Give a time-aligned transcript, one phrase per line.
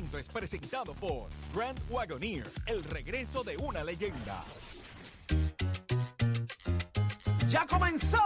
[0.00, 4.44] segmento es presentado por Grand Wagoneer, el regreso de una leyenda.
[7.48, 8.18] Ya comenzó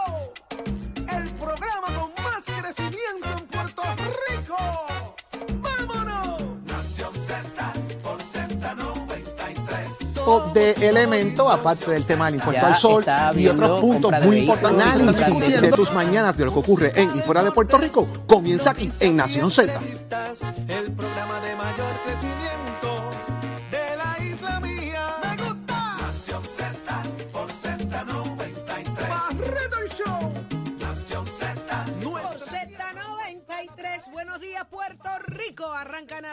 [0.97, 3.81] el programa con más crecimiento en Puerto
[4.29, 4.55] Rico.
[5.55, 6.43] ¡Vámonos!
[6.63, 10.23] Nación Z por Z93.
[10.23, 14.11] Pop de elemento, aparte del tema del impuesto Ya al sol está y otros puntos
[14.11, 14.63] compra de muy vehículos.
[14.63, 18.07] importantes Análisis de tus mañanas de lo que ocurre en y fuera de Puerto Rico
[18.25, 19.79] comienza aquí en Nación Z.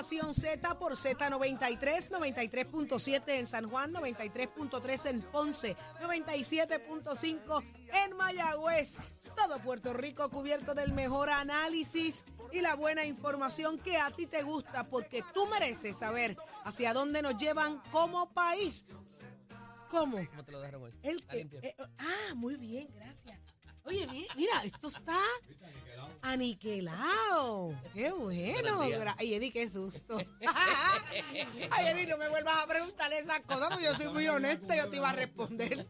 [0.03, 8.99] Nación Z por Z93, 93.7 en San Juan, 93.3 en Ponce, 97.5 en Mayagüez.
[9.37, 14.43] Todo Puerto Rico cubierto del mejor análisis y la buena información que a ti te
[14.43, 18.85] gusta porque tú mereces saber hacia dónde nos llevan como país.
[19.89, 20.19] ¿Cómo?
[20.31, 20.93] ¿Cómo te lo dejaron hoy?
[21.05, 23.39] El que, eh, ah, muy bien, gracias.
[23.85, 25.19] Oye, mi- mira, esto está
[26.23, 27.75] aniquilado.
[27.95, 28.81] Qué bueno.
[28.89, 30.17] Gra- Ay, Eddie, qué susto.
[31.71, 34.77] Ay, Eddie, no me vuelvas a preguntar esas cosas porque yo soy muy honesta.
[34.77, 35.87] Yo te iba a responder.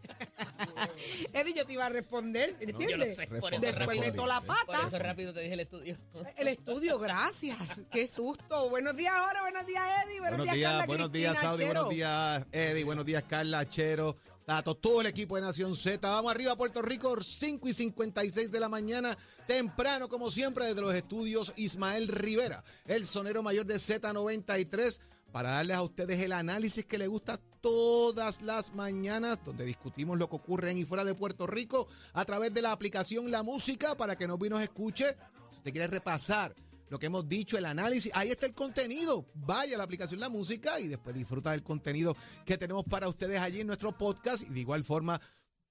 [1.34, 2.56] Eddie, yo te iba a responder.
[2.60, 2.88] ¿Entiendes?
[2.90, 4.86] yo lo sé, por eso Después meto la Por pata.
[4.88, 5.96] eso rápido te dije el estudio.
[6.36, 7.82] El estudio, gracias.
[7.90, 8.68] Qué susto.
[8.70, 9.40] Buenos días, Jorge.
[9.42, 10.20] Buenos días, Eddie.
[10.20, 11.72] Buenos, Buenos días, días, Carla buenos Cristina, días, Saudi, Chero.
[11.80, 16.08] buenos días, Eddie, buenos días, Carla, Chero, Tato, todo el equipo de Nación Z.
[16.08, 20.80] Vamos arriba a Puerto Rico, 5 y 56 de la mañana, temprano, como siempre, desde
[20.80, 24.98] los estudios Ismael Rivera, el sonero mayor de Z93,
[25.30, 30.28] para darles a ustedes el análisis que les gusta todas las mañanas, donde discutimos lo
[30.28, 33.96] que ocurre en y fuera de Puerto Rico, a través de la aplicación La Música,
[33.96, 35.16] para que nos vi y nos escuche.
[35.50, 36.52] Si usted quiere repasar
[36.92, 38.12] lo que hemos dicho, el análisis.
[38.14, 39.26] Ahí está el contenido.
[39.34, 43.40] Vaya a la aplicación La Música y después disfruta del contenido que tenemos para ustedes
[43.40, 44.42] allí en nuestro podcast.
[44.42, 45.18] Y de igual forma,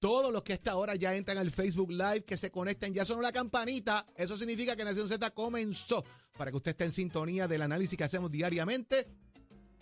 [0.00, 3.04] todos los que a esta hora ya entran al Facebook Live, que se conecten, ya
[3.04, 4.04] sonó la campanita.
[4.16, 6.04] Eso significa que Nación Z comenzó
[6.36, 9.06] para que usted esté en sintonía del análisis que hacemos diariamente.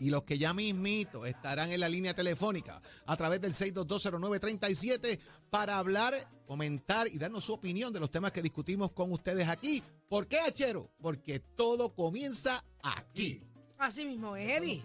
[0.01, 5.79] Y los que ya mismito estarán en la línea telefónica a través del 6220937 para
[5.79, 6.15] hablar,
[6.47, 9.83] comentar y darnos su opinión de los temas que discutimos con ustedes aquí.
[10.09, 10.91] ¿Por qué, Achero?
[11.01, 13.47] Porque todo comienza aquí.
[13.79, 14.83] Así mismo, es, Eddie.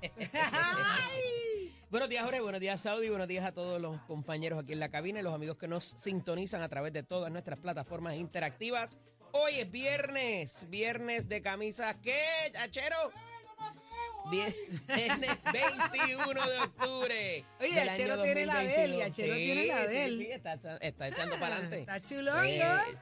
[1.90, 2.40] Buenos días, Jorge.
[2.40, 3.08] Buenos días, Saudi.
[3.08, 5.92] Buenos días a todos los compañeros aquí en la cabina y los amigos que nos
[5.96, 8.98] sintonizan a través de todas nuestras plataformas interactivas.
[9.32, 11.96] Hoy es viernes, viernes de camisas.
[12.02, 12.20] ¿Qué,
[12.58, 13.12] Achero?
[14.30, 14.54] Vie-
[14.94, 17.44] Viernes 21 de octubre.
[17.60, 19.06] Oye, Achero tiene la de él, y 2022.
[19.10, 20.18] Achero Sí, tiene la de sí, él.
[20.18, 21.80] sí, está, está- está echando para adelante.
[21.80, 22.40] Está chulongo.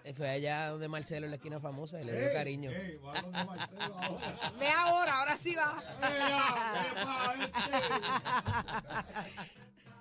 [0.04, 2.70] Eh, fue allá donde Marcelo, en la esquina famosa, y le dio cariño.
[2.70, 3.00] Ve
[4.76, 5.82] ahora, ahora sí va.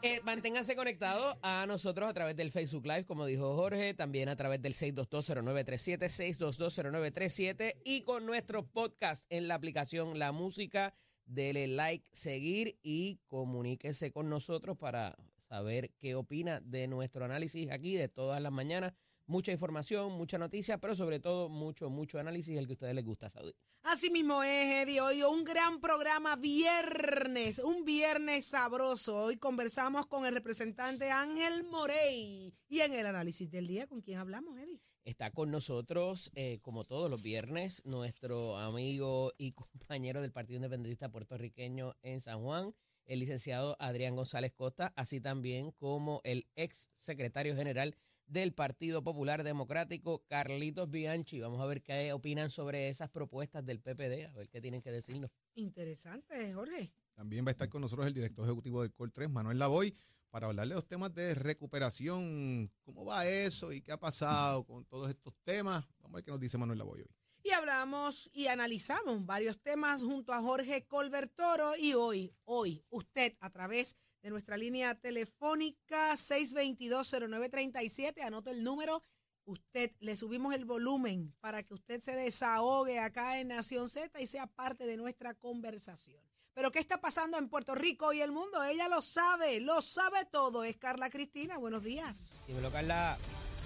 [0.03, 4.35] Eh, manténganse conectados a nosotros a través del Facebook Live, como dijo Jorge, también a
[4.35, 10.93] través del 6220937, 6220937 y con nuestro podcast en la aplicación La Música.
[11.25, 15.17] Dele like, seguir y comuníquese con nosotros para
[15.49, 18.93] saber qué opina de nuestro análisis aquí de todas las mañanas.
[19.29, 23.03] Mucha información, mucha noticia, pero sobre todo mucho, mucho análisis, el que a ustedes les
[23.03, 23.53] gusta, Saudi.
[23.83, 25.01] Así mismo es, Eddie.
[25.01, 29.25] Hoy un gran programa viernes, un viernes sabroso.
[29.25, 32.53] Hoy conversamos con el representante Ángel Morey.
[32.69, 34.79] Y en el análisis del día, ¿con quién hablamos, Eddie?
[35.03, 41.09] Está con nosotros, eh, como todos los viernes, nuestro amigo y compañero del Partido Independentista
[41.09, 42.73] puertorriqueño en San Juan,
[43.03, 49.43] el licenciado Adrián González Costa, así también como el ex secretario general del Partido Popular
[49.43, 51.39] Democrático, Carlitos Bianchi.
[51.39, 54.91] Vamos a ver qué opinan sobre esas propuestas del PPD, a ver qué tienen que
[54.91, 55.31] decirnos.
[55.55, 56.91] Interesante, Jorge.
[57.15, 59.95] También va a estar con nosotros el director ejecutivo del COL 3, Manuel Lavoy,
[60.29, 64.85] para hablarle de los temas de recuperación, cómo va eso y qué ha pasado con
[64.85, 65.85] todos estos temas.
[66.01, 67.17] Vamos a ver qué nos dice Manuel Lavoy hoy.
[67.43, 71.71] Y hablamos y analizamos varios temas junto a Jorge Colbert Toro.
[71.79, 79.01] Y hoy, hoy, usted a través de nuestra línea telefónica 622-0937, anota el número.
[79.45, 84.27] Usted le subimos el volumen para que usted se desahogue acá en Nación Z y
[84.27, 86.21] sea parte de nuestra conversación.
[86.53, 88.63] Pero ¿qué está pasando en Puerto Rico y el mundo?
[88.63, 90.63] Ella lo sabe, lo sabe todo.
[90.63, 91.57] Es Carla Cristina.
[91.59, 92.43] Buenos días.
[92.47, 93.17] Dímelo, Carla.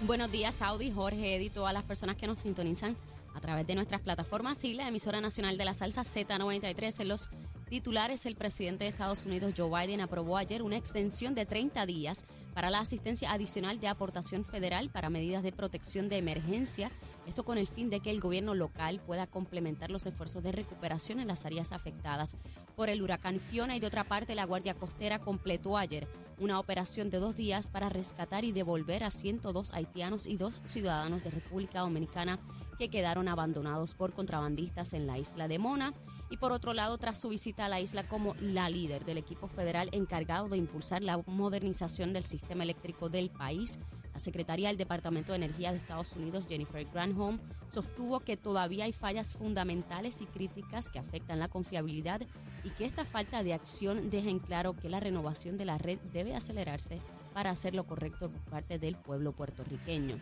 [0.02, 2.96] Buenos días, Saudi, Jorge, Eddie, todas las personas que nos sintonizan
[3.34, 7.00] a través de nuestras plataformas y la emisora nacional de la salsa Z93.
[7.00, 7.30] En los
[7.72, 12.26] titulares, el presidente de Estados Unidos, Joe Biden, aprobó ayer una extensión de 30 días
[12.52, 16.90] para la asistencia adicional de aportación federal para medidas de protección de emergencia
[17.26, 21.18] Esto con el fin de que el gobierno local pueda complementar los esfuerzos de recuperación
[21.20, 22.36] en las áreas afectadas
[22.76, 26.06] por el huracán Fiona y de otra parte la Guardia Costera completó ayer
[26.38, 31.22] una operación de dos días para rescatar y devolver a 102 haitianos y dos ciudadanos
[31.22, 32.38] de República Dominicana
[32.82, 35.94] que quedaron abandonados por contrabandistas en la isla de Mona.
[36.30, 39.46] Y por otro lado, tras su visita a la isla como la líder del equipo
[39.46, 43.78] federal encargado de impulsar la modernización del sistema eléctrico del país,
[44.12, 47.38] la secretaria del Departamento de Energía de Estados Unidos, Jennifer Granholm,
[47.68, 52.20] sostuvo que todavía hay fallas fundamentales y críticas que afectan la confiabilidad
[52.64, 56.00] y que esta falta de acción deja en claro que la renovación de la red
[56.12, 57.00] debe acelerarse
[57.32, 60.16] para hacer lo correcto por parte del pueblo puertorriqueño.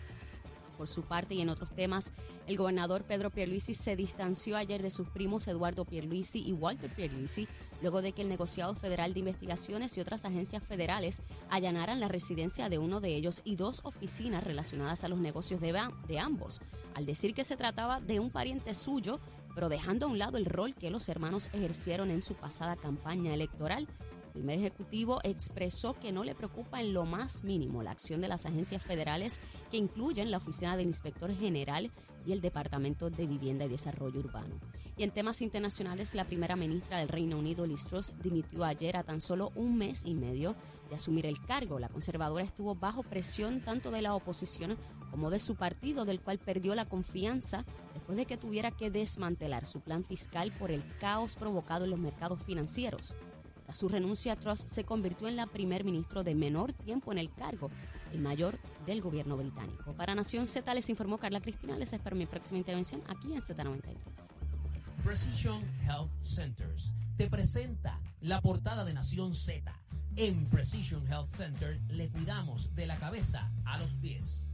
[0.81, 2.11] Por su parte y en otros temas,
[2.47, 7.47] el gobernador Pedro Pierluisi se distanció ayer de sus primos Eduardo Pierluisi y Walter Pierluisi
[7.83, 12.71] luego de que el negociado federal de investigaciones y otras agencias federales allanaran la residencia
[12.71, 15.79] de uno de ellos y dos oficinas relacionadas a los negocios de,
[16.09, 16.63] de ambos,
[16.95, 19.21] al decir que se trataba de un pariente suyo,
[19.55, 23.35] pero dejando a un lado el rol que los hermanos ejercieron en su pasada campaña
[23.35, 23.87] electoral
[24.31, 28.29] el primer ejecutivo expresó que no le preocupa en lo más mínimo la acción de
[28.29, 29.41] las agencias federales
[29.73, 31.91] que incluyen la Oficina del Inspector General
[32.25, 34.55] y el Departamento de Vivienda y Desarrollo Urbano.
[34.97, 39.03] Y en temas internacionales, la primera ministra del Reino Unido, Liz Truss, dimitió ayer a
[39.03, 40.55] tan solo un mes y medio
[40.89, 41.81] de asumir el cargo.
[41.81, 44.77] La conservadora estuvo bajo presión tanto de la oposición
[45.11, 49.67] como de su partido, del cual perdió la confianza después de que tuviera que desmantelar
[49.67, 53.17] su plan fiscal por el caos provocado en los mercados financieros
[53.73, 57.71] su renuncia, Truss se convirtió en la primer ministro de menor tiempo en el cargo,
[58.13, 59.93] el mayor del gobierno británico.
[59.95, 61.77] Para Nación Z les informó Carla Cristina.
[61.77, 64.33] Les espero mi próxima intervención aquí en Z93.
[65.05, 69.73] Precision Health Centers te presenta la portada de Nación Z.
[70.17, 74.47] En Precision Health Center le cuidamos de la cabeza a los pies.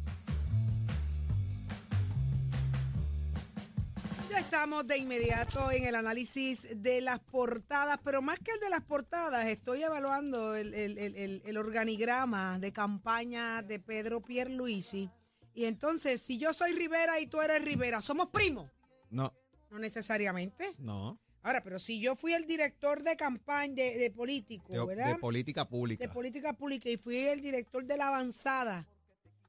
[4.37, 8.83] Estamos de inmediato en el análisis de las portadas, pero más que el de las
[8.83, 15.11] portadas, estoy evaluando el, organigrama de campaña de Pedro Pierluisi.
[15.55, 18.71] Y entonces, si yo soy Rivera y tú eres Rivera, ¿somos primos?
[19.11, 19.33] No.
[19.71, 20.71] No necesariamente.
[20.79, 21.19] No.
[21.43, 25.15] Ahora, pero si yo fui el director de campaña de, político, ¿verdad?
[25.15, 26.07] De política pública.
[26.07, 28.87] De política pública y fui el director de la avanzada,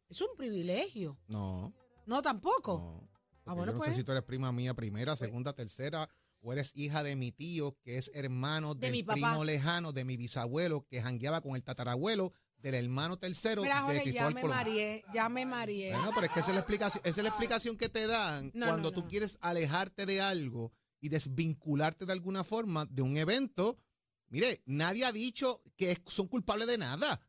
[0.09, 1.17] es un privilegio.
[1.27, 1.73] No.
[2.05, 2.77] No, tampoco.
[2.77, 3.06] No.
[3.47, 3.95] Ah, yo no sé pues.
[3.95, 6.09] si tú eres prima mía primera, pues segunda, tercera,
[6.41, 10.17] o eres hija de mi tío, que es hermano de del primo lejano de mi
[10.17, 15.29] bisabuelo, que jangueaba con el tatarabuelo del hermano tercero Mira, Jorge, ya me marié, ya
[15.29, 15.93] me marié.
[15.93, 18.51] Bueno, pero es que esa es la explicación, esa es la explicación que te dan
[18.51, 23.77] cuando tú quieres alejarte de algo y desvincularte de alguna forma de un evento.
[24.29, 27.21] Mire, nadie ha dicho que son culpables de nada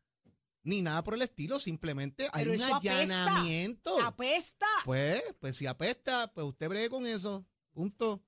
[0.63, 4.01] ni nada por el estilo, simplemente hay un allanamiento.
[4.03, 4.67] Apesta.
[4.85, 7.47] Pues, pues si apesta, pues usted bregue con eso.
[7.73, 8.23] Punto.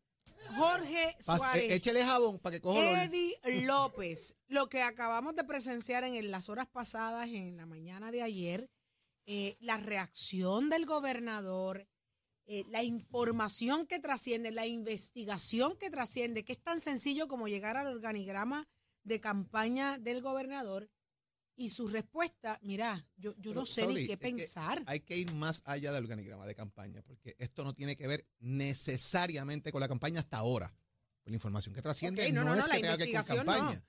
[0.56, 1.64] Jorge Suárez.
[1.70, 3.34] E, échele jabón para que coja Eddie
[3.66, 8.70] López, lo que acabamos de presenciar en las horas pasadas, en la mañana de ayer,
[9.26, 11.86] eh, la reacción del gobernador,
[12.46, 17.76] eh, la información que trasciende, la investigación que trasciende, que es tan sencillo como llegar
[17.76, 18.68] al organigrama
[19.04, 20.90] de campaña del gobernador
[21.60, 24.82] y su respuesta, mira, yo, yo no sé ni qué pensar.
[24.86, 28.26] hay que ir más allá del organigrama de campaña, porque esto no tiene que ver
[28.38, 30.74] necesariamente con la campaña hasta ahora.
[31.26, 33.84] La información que trasciende no, es que tenga que ver con campaña.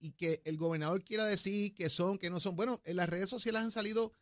[0.00, 2.56] Y que el gobernador quiera decir que son, que no son.
[2.56, 4.12] Bueno, en las redes sociales han salido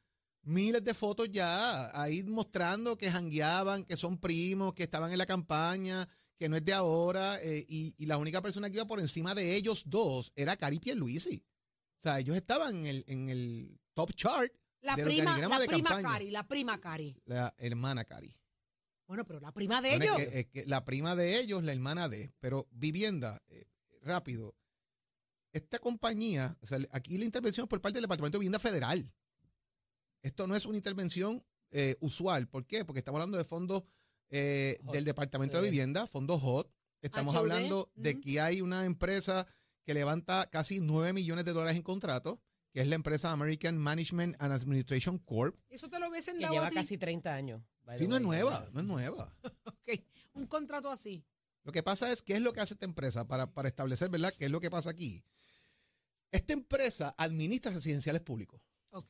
[0.43, 5.25] miles de fotos ya ahí mostrando que jangueaban, que son primos, que estaban en la
[5.25, 6.07] campaña,
[6.37, 7.41] que no es de ahora.
[7.43, 10.81] Eh, y, y, la única persona que iba por encima de ellos dos era Cari
[10.81, 11.43] Pierluisi.
[12.05, 16.79] O sea, ellos estaban en el, top chart la prima, la prima Cari, la prima
[16.79, 17.17] Cari.
[17.25, 18.31] La hermana Cari.
[19.07, 20.21] Bueno, pero la prima de ellos.
[20.67, 22.31] la prima de ellos, la hermana de.
[22.41, 23.65] Pero vivienda, eh,
[24.03, 24.55] rápido.
[25.55, 29.15] Esta compañía, o sea, aquí la intervención es por parte del Departamento de Vivienda Federal.
[30.21, 32.49] Esto no es una intervención eh, usual.
[32.49, 32.85] ¿Por qué?
[32.85, 33.85] Porque estamos hablando de fondos
[34.29, 36.71] eh, del Departamento de Vivienda, fondos HOT.
[37.01, 39.47] Estamos hablando de que hay una empresa
[39.85, 42.41] que levanta casi 9 millones de dólares en contrato,
[42.73, 45.57] que es la empresa American Management and Administration Corp.
[45.69, 47.63] Eso te lo hubiesen que lleva casi 30 años.
[47.97, 49.37] Sí, no es nueva, no es nueva.
[49.65, 50.01] ok,
[50.35, 51.25] un contrato así.
[51.63, 54.35] Lo que pasa es, ¿qué es lo que hace esta empresa para, para establecer, verdad,
[54.39, 55.25] qué es lo que pasa aquí?
[56.31, 58.61] Esta empresa administra residenciales públicos.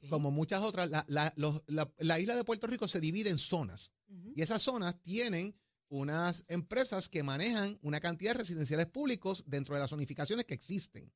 [0.09, 3.93] Como muchas otras, la, la, isla de Puerto Rico se divide en zonas.
[4.35, 5.55] Y esas zonas tienen
[5.89, 11.13] unas empresas que manejan una cantidad de residenciales públicos dentro de las zonificaciones que existen.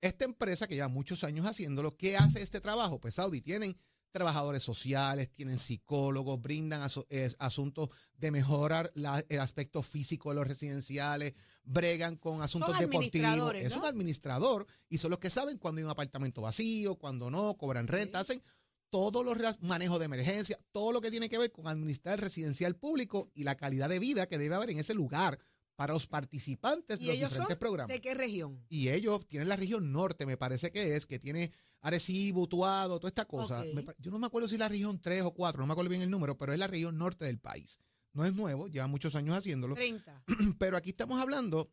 [0.00, 3.00] Esta empresa que lleva muchos años haciéndolo, ¿qué hace este trabajo?
[3.00, 3.76] Pues Saudi tienen
[4.10, 10.36] trabajadores sociales, tienen psicólogos, brindan asu- es- asuntos de mejorar la- el aspecto físico de
[10.36, 13.28] los residenciales, bregan con asuntos deportivos.
[13.66, 17.56] Es un administrador y son los que saben cuando hay un apartamento vacío, cuando no,
[17.58, 18.42] cobran renta, hacen
[18.90, 22.76] todos los manejos de emergencia, todo lo que tiene que ver con administrar el residencial
[22.76, 25.38] público y la calidad de vida que debe haber en ese lugar
[25.76, 27.94] para los participantes de ¿Y los ellos diferentes son programas.
[27.94, 28.64] de qué región?
[28.68, 33.08] Y ellos tienen la región norte, me parece que es, que tiene Arecibo, Utuado, toda
[33.08, 33.64] esta cosa.
[33.74, 35.90] Me yo no me acuerdo si es la región 3 o 4, no me acuerdo
[35.90, 37.78] bien el número, pero es la región norte del país.
[38.12, 39.74] No es nuevo, lleva muchos años haciéndolo.
[39.76, 40.24] 30.
[40.58, 41.70] Pero aquí estamos hablando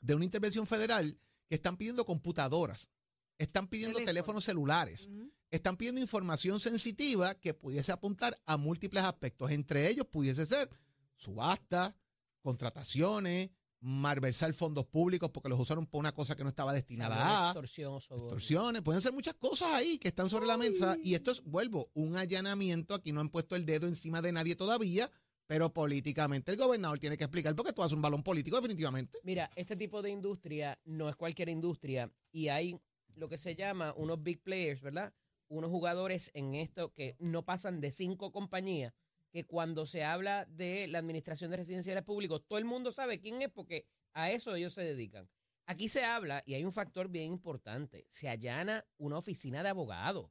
[0.00, 2.90] de una intervención federal que están pidiendo computadoras,
[3.38, 4.12] están pidiendo Teléfono.
[4.12, 5.08] teléfonos celulares.
[5.50, 9.50] Están pidiendo información sensitiva que pudiese apuntar a múltiples aspectos.
[9.50, 10.70] Entre ellos pudiese ser
[11.14, 11.96] subasta,
[12.40, 17.50] contrataciones, malversar fondos públicos porque los usaron por una cosa que no estaba destinada a
[17.50, 21.42] extorsión extorsiones, pueden ser muchas cosas ahí que están sobre la mesa y esto es,
[21.42, 25.10] vuelvo, un allanamiento, aquí no han puesto el dedo encima de nadie todavía,
[25.46, 29.18] pero políticamente el gobernador tiene que explicar porque tú haces un balón político definitivamente.
[29.24, 32.78] Mira, este tipo de industria no es cualquier industria y hay
[33.14, 35.12] lo que se llama unos big players, ¿verdad?
[35.50, 38.94] Unos jugadores en esto que no pasan de cinco compañías,
[39.32, 43.42] que cuando se habla de la administración de residenciales públicos, todo el mundo sabe quién
[43.42, 45.28] es porque a eso ellos se dedican.
[45.66, 50.30] Aquí se habla, y hay un factor bien importante, se allana una oficina de abogados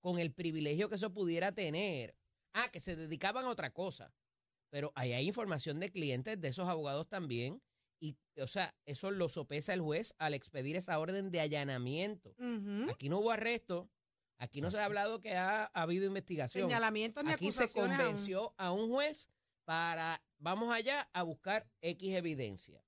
[0.00, 2.16] con el privilegio que eso pudiera tener.
[2.54, 4.14] Ah, que se dedicaban a otra cosa.
[4.70, 7.62] Pero ahí hay información de clientes de esos abogados también
[8.00, 12.34] y, o sea, eso lo sopesa el juez al expedir esa orden de allanamiento.
[12.90, 13.88] Aquí no hubo arresto,
[14.38, 16.64] aquí no se ha hablado que ha, habido investigación.
[16.68, 18.06] Señalamientos ni Aquí se acusaciones aún.
[18.06, 19.30] convenció a un juez
[19.64, 22.84] para, vamos allá, a buscar X evidencia.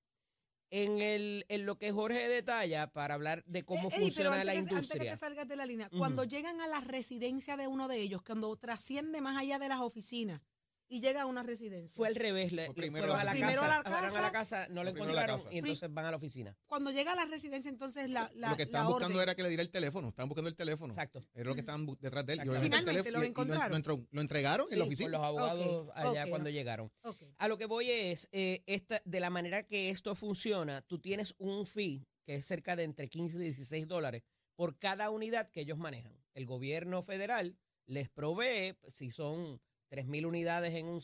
[0.69, 4.31] En, el, en lo que Jorge detalla para hablar de cómo Eh, Eddie, pero funciona
[4.33, 5.11] antes la que- Antes que industria.
[5.13, 5.97] te salgas de la línea, Ujú.
[5.97, 9.79] cuando llegan a la residencia de uno de ellos, cuando trasciende más allá de las
[9.79, 10.41] oficinas
[10.89, 11.95] y llega a una residencia.
[11.95, 14.31] Fue al revés, le, primero a la Primero casa, a la fueron a casa, la
[14.31, 15.53] casa, no lo fue primero a la encontraron casa.
[15.55, 16.55] y entonces van a la oficina.
[16.67, 19.21] Cuando llega a la residencia, entonces la, la, lo que la estaban buscando orden.
[19.23, 20.93] era que le diera el teléfono, estaban buscando el teléfono.
[20.93, 21.23] Exacto.
[21.33, 22.39] Era lo que estaban detrás de él.
[22.39, 23.81] Y Finalmente teléfono- lo y- y encontraron.
[23.85, 25.05] Lo, lo entregaron en la oficina.
[25.05, 26.91] Con los abogados allá cuando llegaron.
[27.37, 31.35] A lo que voy es, eh, esta, de la manera que esto funciona, tú tienes
[31.37, 34.23] un fee que es cerca de entre 15 y 16 dólares
[34.55, 36.13] por cada unidad que ellos manejan.
[36.33, 41.01] El gobierno federal les provee, si son 3.000 unidades en un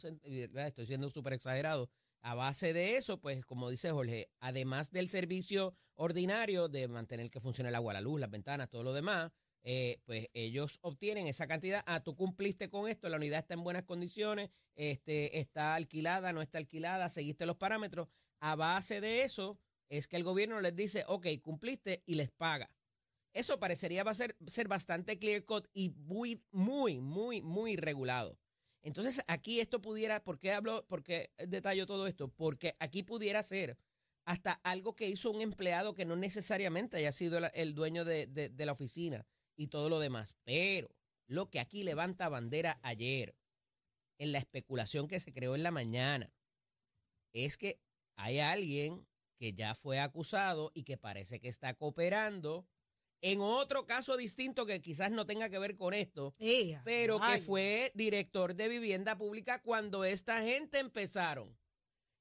[0.60, 1.90] estoy siendo súper exagerado,
[2.22, 7.42] a base de eso, pues como dice Jorge, además del servicio ordinario de mantener que
[7.42, 9.32] funcione el agua, la luz, las ventanas, todo lo demás,
[9.64, 11.84] eh, pues ellos obtienen esa cantidad.
[11.86, 16.42] Ah, tú cumpliste con esto, la unidad está en buenas condiciones, este, está alquilada, no
[16.42, 18.08] está alquilada, seguiste los parámetros.
[18.40, 19.60] A base de eso
[19.90, 22.72] es que el gobierno les dice, ok, cumpliste y les paga.
[23.34, 28.38] Eso parecería va a ser, ser bastante clear cut y muy, muy, muy, muy regulado.
[28.84, 32.28] Entonces aquí esto pudiera, ¿por qué hablo, por qué detallo todo esto?
[32.28, 33.78] Porque aquí pudiera ser
[34.26, 38.66] hasta algo que hizo un empleado que no necesariamente haya sido el, dueño de- de
[38.66, 39.26] la oficina
[39.56, 40.36] y todo lo demás.
[40.44, 40.90] Pero
[41.28, 43.36] lo que aquí levanta bandera ayer,
[44.20, 46.32] en la especulación que se creó en la mañana,
[47.34, 47.80] es que
[48.16, 52.66] hay alguien que ya fue acusado y que parece que está cooperando
[53.24, 57.40] en otro caso distinto que quizás no tenga que ver con esto, Ea, pero que
[57.40, 61.58] fue director de vivienda pública cuando esta gente empezaron.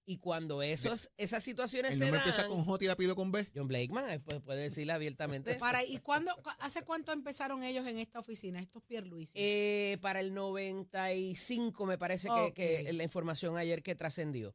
[0.05, 3.15] Y cuando esos, esas situaciones El se nombre dan, empieza con J y el apellido
[3.15, 3.47] con B.
[3.55, 5.55] John Blakeman eh, puede, puede decirle abiertamente.
[5.61, 9.33] Para, ¿Y cuándo, cu- hace cuánto empezaron ellos en esta oficina, estos Pierluisi?
[9.37, 12.53] Eh, para el 95 me parece que-
[12.85, 14.53] que, la información ayer que trascendió.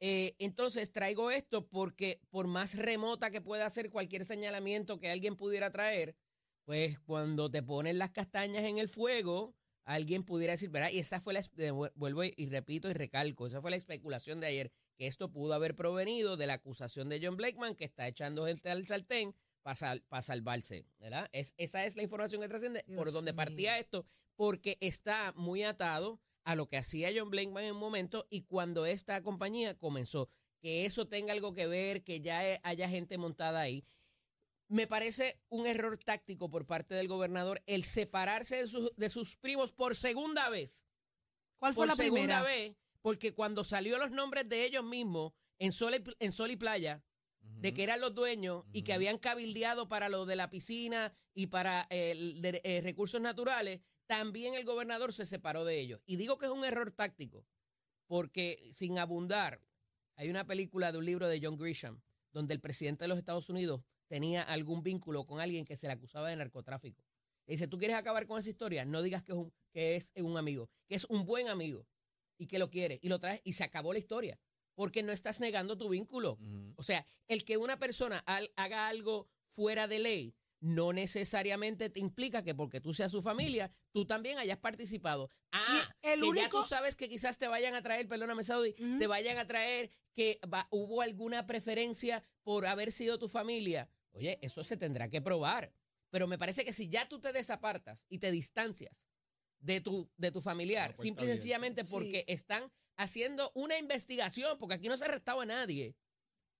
[0.00, 5.36] Eh, entonces traigo esto porque por más remota que pueda ser cualquier señalamiento que alguien
[5.36, 6.14] pudiera traer,
[6.64, 9.54] pues cuando te ponen las castañas en el fuego,
[9.84, 10.90] alguien pudiera decir, ¿verdad?
[10.92, 11.42] Y esa fue la,
[11.96, 15.74] vuelvo y repito y recalco, esa fue la especulación de ayer, que esto pudo haber
[15.74, 20.84] provenido de la acusación de John Blakeman que está echando gente al sartén para salvarse,
[20.98, 21.26] ¿verdad?
[21.32, 23.36] Es, esa es la información que trasciende por donde mío.
[23.36, 24.04] partía esto,
[24.36, 28.84] porque está muy atado a lo que hacía John Blakeman en un momento y cuando
[28.84, 30.28] esta compañía comenzó.
[30.60, 33.86] Que eso tenga algo que ver, que ya haya gente montada ahí.
[34.68, 39.38] Me parece un error táctico por parte del gobernador el separarse de, sus- de sus
[39.38, 40.84] primos por segunda vez.
[41.58, 42.42] ¿Cuál fue por la segunda primera?
[42.42, 46.56] vez, porque cuando salió los nombres de ellos mismos en Sol y, en Sol y
[46.56, 47.02] Playa,
[47.40, 51.48] de que eran los dueños y que habían cabildeado para lo de la piscina y
[51.48, 56.00] para eh, el de- eh, recursos naturales, también el gobernador se separó de ellos.
[56.06, 57.46] Y digo que es un error táctico,
[58.06, 59.60] porque sin abundar,
[60.16, 62.00] hay una película de un libro de John Grisham,
[62.32, 65.92] donde el presidente de los Estados Unidos tenía algún vínculo con alguien que se le
[65.92, 67.04] acusaba de narcotráfico.
[67.46, 68.84] Le dice, ¿tú quieres acabar con esa historia?
[68.84, 71.86] No digas que es un, que es un amigo, que es un buen amigo
[72.40, 74.38] y que lo quiere y lo traes y se acabó la historia.
[74.74, 76.38] Porque no estás negando tu vínculo.
[76.40, 76.72] Ujú.
[76.76, 82.00] O sea, el que una persona al- haga algo fuera de ley no necesariamente te
[82.00, 85.30] implica que porque tú seas su familia, tú también hayas participado.
[85.52, 88.42] Ah, Sí, el que ya único- tú sabes que quizás te vayan a traer, perdóname
[88.42, 88.98] Saudi, Ujú.
[88.98, 93.88] te vayan a traer que va- hubo alguna preferencia por haber sido tu familia.
[94.12, 95.72] Oye, eso se tendrá que probar.
[96.10, 99.06] Pero me parece que si ya tú te desapartas y te distancias
[99.60, 101.90] de tu, de tu familiar, puerta simple y sencillamente Sí.
[101.92, 105.94] porque están haciendo una investigación, porque aquí no se ha arrestado a nadie,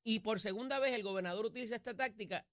[0.04, 2.47] y por segunda vez el gobernador utiliza esta táctica,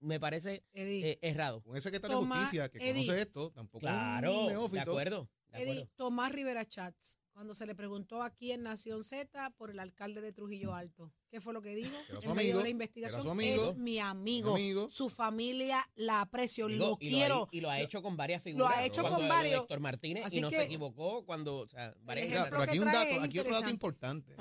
[0.00, 1.62] me parece Eddie, eh, errado.
[1.62, 3.04] Con ese que está en justicia, que Eddie.
[3.06, 4.80] conoce esto, tampoco es un Claro, de neófito.
[4.90, 5.30] acuerdo.
[5.48, 5.92] de Eddie, acuerdo.
[5.96, 10.32] Tomás Rivera Chats, cuando se le preguntó aquí en Nación Z por el alcalde de
[10.32, 11.90] Trujillo Alto, ¿qué fue lo que dijo?
[12.08, 14.62] era su en medio amigo, de la era investigación, su amigo, es mi amigo, mi
[14.62, 14.88] amigo.
[14.88, 17.34] su familia la aprecio, Digo, lo y quiero.
[17.34, 18.70] Lo ha, y lo ha hecho con varias figuras.
[18.76, 19.62] ha hecho con lo varios.
[19.62, 22.78] Héctor Martínez Así y no que- se equivocó cuando, o sea, varias Mira, pero aquí
[22.78, 24.36] un dato, aquí otro dato importante.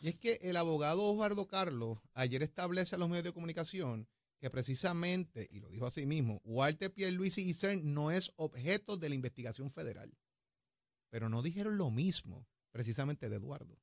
[0.00, 4.48] Y es que el abogado Osvaldo Carlos ayer establece a los medios de comunicación que
[4.48, 9.14] precisamente, y lo dijo así mismo, Walter Pierluisi y CERN no es objeto de la
[9.14, 10.16] investigación federal.
[11.10, 13.78] Pero no dijeron lo mismo precisamente de Eduardo.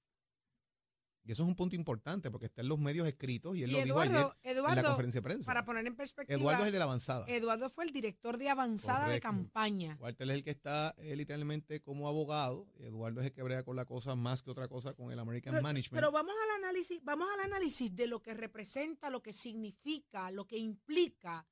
[1.27, 3.73] Y eso es un punto importante porque está en los medios escritos y él Y
[3.73, 5.45] lo dijo Eduardo, ayer en la Eduardo, conferencia de prensa.
[5.49, 7.25] para poner en perspectiva, Eduardo es el de la avanzada.
[7.27, 9.97] Eduardo fue el director de avanzada de campaña.
[9.99, 12.71] Walter es el que está eh, literalmente como abogado.
[12.79, 15.51] Eduardo es el que brega con la cosa más que otra cosa con el American
[15.51, 15.95] Pero, Management.
[15.99, 20.47] pero vamos al análisis, vamos al análisis de lo que representa, lo que significa, lo
[20.47, 21.45] que implica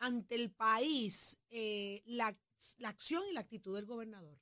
[0.00, 2.34] ante el país eh, la,
[2.78, 4.40] la acción y la actitud del gobernador.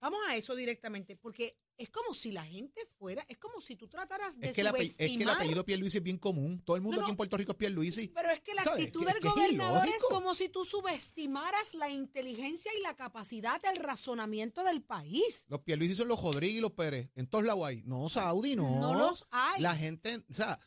[0.00, 3.88] Vamos a eso directamente, porque es como si la gente fuera, es como si tú
[3.88, 6.60] trataras de es, que ape- es que el subestimar, apellido Pierluisi es bien común.
[6.64, 8.08] Todo el mundo No, aquí en Puerto Rico es Pierluisi.
[8.08, 8.80] pero es que la ¿sabes?
[8.86, 13.76] actitud del que gobernador es como si tú subestimaras la inteligencia y la capacidad del
[13.76, 15.46] razonamiento del país.
[15.48, 17.10] Los Pierluisi son los Rodríguez y los Pérez.
[17.14, 17.82] En todos lados hay.
[17.84, 18.80] No, Saudi, no.
[18.80, 19.62] No los hay.
[19.62, 20.58] La gente, o sea,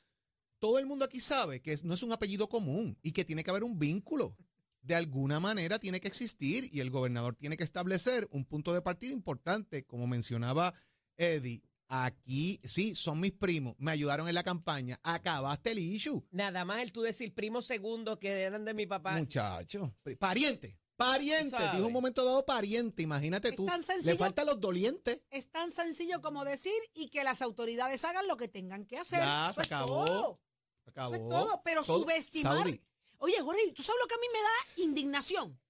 [0.59, 3.49] todo el mundo aquí sabe que no es un apellido común y que tiene que
[3.49, 4.35] haber un vínculo.
[4.81, 8.81] De alguna manera tiene que existir y el gobernador tiene que establecer un punto de
[8.81, 10.73] partida importante, como mencionaba
[11.17, 11.61] Eddie.
[11.93, 16.25] Aquí, sí, son mis primos, me ayudaron en la campaña, acabaste el issue.
[16.31, 19.17] Nada más el tú decir primo segundo que eran de mi papá.
[19.17, 21.75] Muchacho, pariente, pariente, Sabe.
[21.75, 23.65] dijo un momento dado pariente, imagínate Es tú.
[23.65, 25.21] tan Le sencillo- faltan los dolientes.
[25.31, 29.19] Es tan sencillo como decir y que las autoridades hagan lo que tengan que hacer.
[29.19, 30.05] Ya, Eso se acabó.
[30.05, 30.39] todo.
[30.85, 31.13] Acabó.
[31.15, 32.57] Eso es todo, pero Todo- subestimar.
[32.59, 32.81] Saudi,
[33.23, 35.61] Oye, Jorge, ¿tú sabes lo que a mí me da indignación?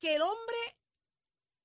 [0.00, 0.56] Que el hombre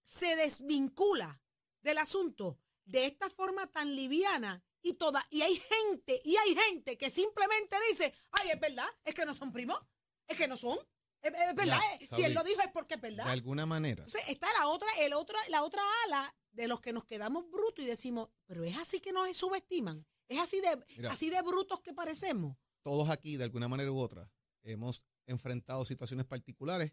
[0.04, 1.42] se desvincula
[1.82, 6.98] del asunto de esta forma tan liviana y toda y hay gente y hay gente
[6.98, 9.80] que simplemente dice, "Ay, es verdad, es que no son primos,
[10.28, 10.78] es que no son."
[11.22, 13.30] Es, es verdad, Ya, eh, si él lo dijo es porque es de verdad.
[13.30, 14.04] alguna manera.
[14.04, 17.84] Entonces está la otra, el otra, la otra ala de los que nos quedamos brutos
[17.84, 21.12] y decimos, pero es así que nos subestiman, es así de, Mira.
[21.14, 22.58] así de brutos que parecemos.
[22.84, 24.30] todos aquí, de alguna manera u otra,
[24.64, 26.92] hemos enfrentado situaciones particulares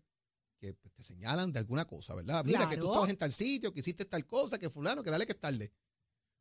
[0.58, 2.44] que pues, te señalan de alguna cosa, ¿verdad?
[2.44, 5.24] Mira, que tú estabas en tal sitio, que hiciste tal cosa, que fulano, que dale
[5.26, 5.72] que es tarde.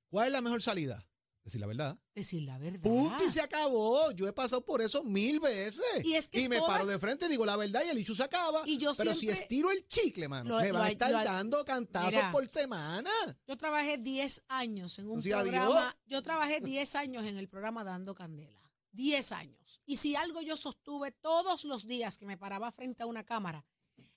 [0.10, 1.06] ¿Cuál es la mejor salida?
[1.42, 1.98] Decir la verdad.
[2.14, 2.82] Decir la verdad.
[2.82, 4.12] Punto y se acabó.
[4.12, 5.82] Yo he pasado por eso mil veces.
[6.04, 8.24] Y es que me todas- paro de frente, digo la verdad y el issue se
[8.24, 8.62] acaba.
[8.66, 11.24] Y yo Pero si estiro el chicle, mano, Lo- me van lo- a estar lo-
[11.24, 12.32] dando cantazos Mira.
[12.34, 13.10] por semana.
[13.48, 15.44] Yo trabajé 10 años en un Sí, adiós.
[15.50, 15.98] programa.
[16.08, 18.59] Yo trabajé 10 años en el programa Dando Candela.
[18.92, 19.82] 10 años.
[19.86, 23.66] Y si algo yo sostuve todos los días que me paraba frente a una cámara,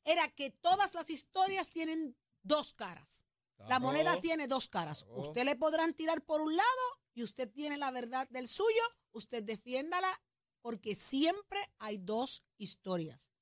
[0.05, 3.25] era que todas las historias tienen dos caras.
[3.69, 5.05] La moneda tiene dos caras.
[5.05, 5.21] Claro.
[5.23, 8.83] Usted le podrán tirar por un lado y usted tiene la verdad del suyo.
[9.13, 10.21] Usted defiéndala
[10.63, 13.33] porque siempre hay dos historias.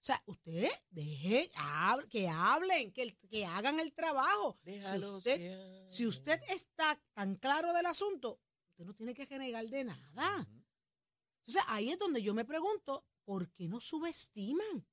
[0.00, 1.50] O sea, usted deje
[2.08, 4.58] que hablen, que, el- que hagan el trabajo.
[5.18, 5.36] Usted,
[5.90, 8.40] si usted está tan claro del asunto,
[8.70, 10.48] usted no tiene que renegar de nada.
[11.46, 14.86] Entonces ahí es donde yo me pregunto, ¿por qué nos subestiman?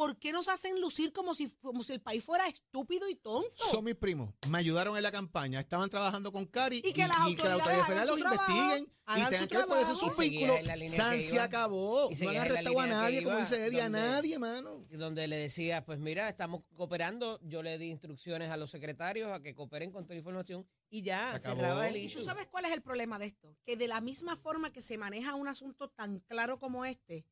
[0.00, 3.50] ¿Por qué nos hacen lucir como si, como si el país fuera estúpido y tonto?
[3.54, 4.32] Son mis primos.
[4.48, 5.60] Me ayudaron en la campaña.
[5.60, 8.86] Estaban trabajando con Cari Y que las autoridades autoridades hagan federales su los trabajo, investiguen
[8.86, 10.16] y hagan tengan su que ver cuáles son trabajo.
[10.16, 10.60] sus Y seguía vínculos.
[10.60, 11.44] en la línea San que se iba.
[11.44, 11.96] acabó.
[11.96, 13.80] Y No han seguía en la arrestado a línea que nadie, como iba, dice Eddie,
[13.80, 14.86] a donde- nadie, mano.
[14.90, 19.30] Y donde le decía, pues mira, estamos cooperando, yo le di instrucciones a los secretarios
[19.30, 21.56] a que cooperen con toda la información y ya, Se acabó.
[21.60, 22.20] cerraba el ¿Y issue.
[22.20, 23.54] tú sabes cuál es el problema de esto?
[23.66, 27.26] Que de la misma forma que se maneja un asunto tan claro como este,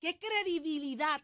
[0.00, 1.22] ¿qué credibilidad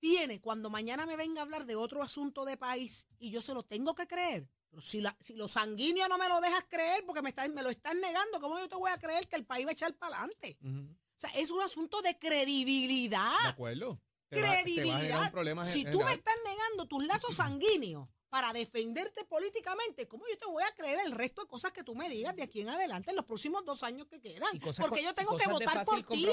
[0.00, 3.54] tiene cuando mañana me venga a hablar de otro asunto de país y yo se
[3.54, 4.48] lo tengo que creer?
[4.70, 7.62] Pero si, la, si lo sanguíneo no me lo dejas creer porque me, están- me
[7.62, 9.94] lo están negando, ¿cómo yo te voy a creer que el país va a echar
[9.96, 10.58] para adelante?
[10.62, 13.30] O sea, es un asunto de credibilidad.
[13.42, 14.00] De acuerdo.
[14.28, 15.22] te va- te va a generar credibilidad.
[15.24, 20.38] un problema si tú me estás negando tus lazos sanguíneos para defenderte políticamente, ¿cómo yo
[20.38, 22.68] te voy a creer el resto de cosas que tú me digas de aquí en
[22.70, 24.58] adelante en los próximos dos años que quedan?
[24.60, 26.26] Porque yo tengo que de votar por ti.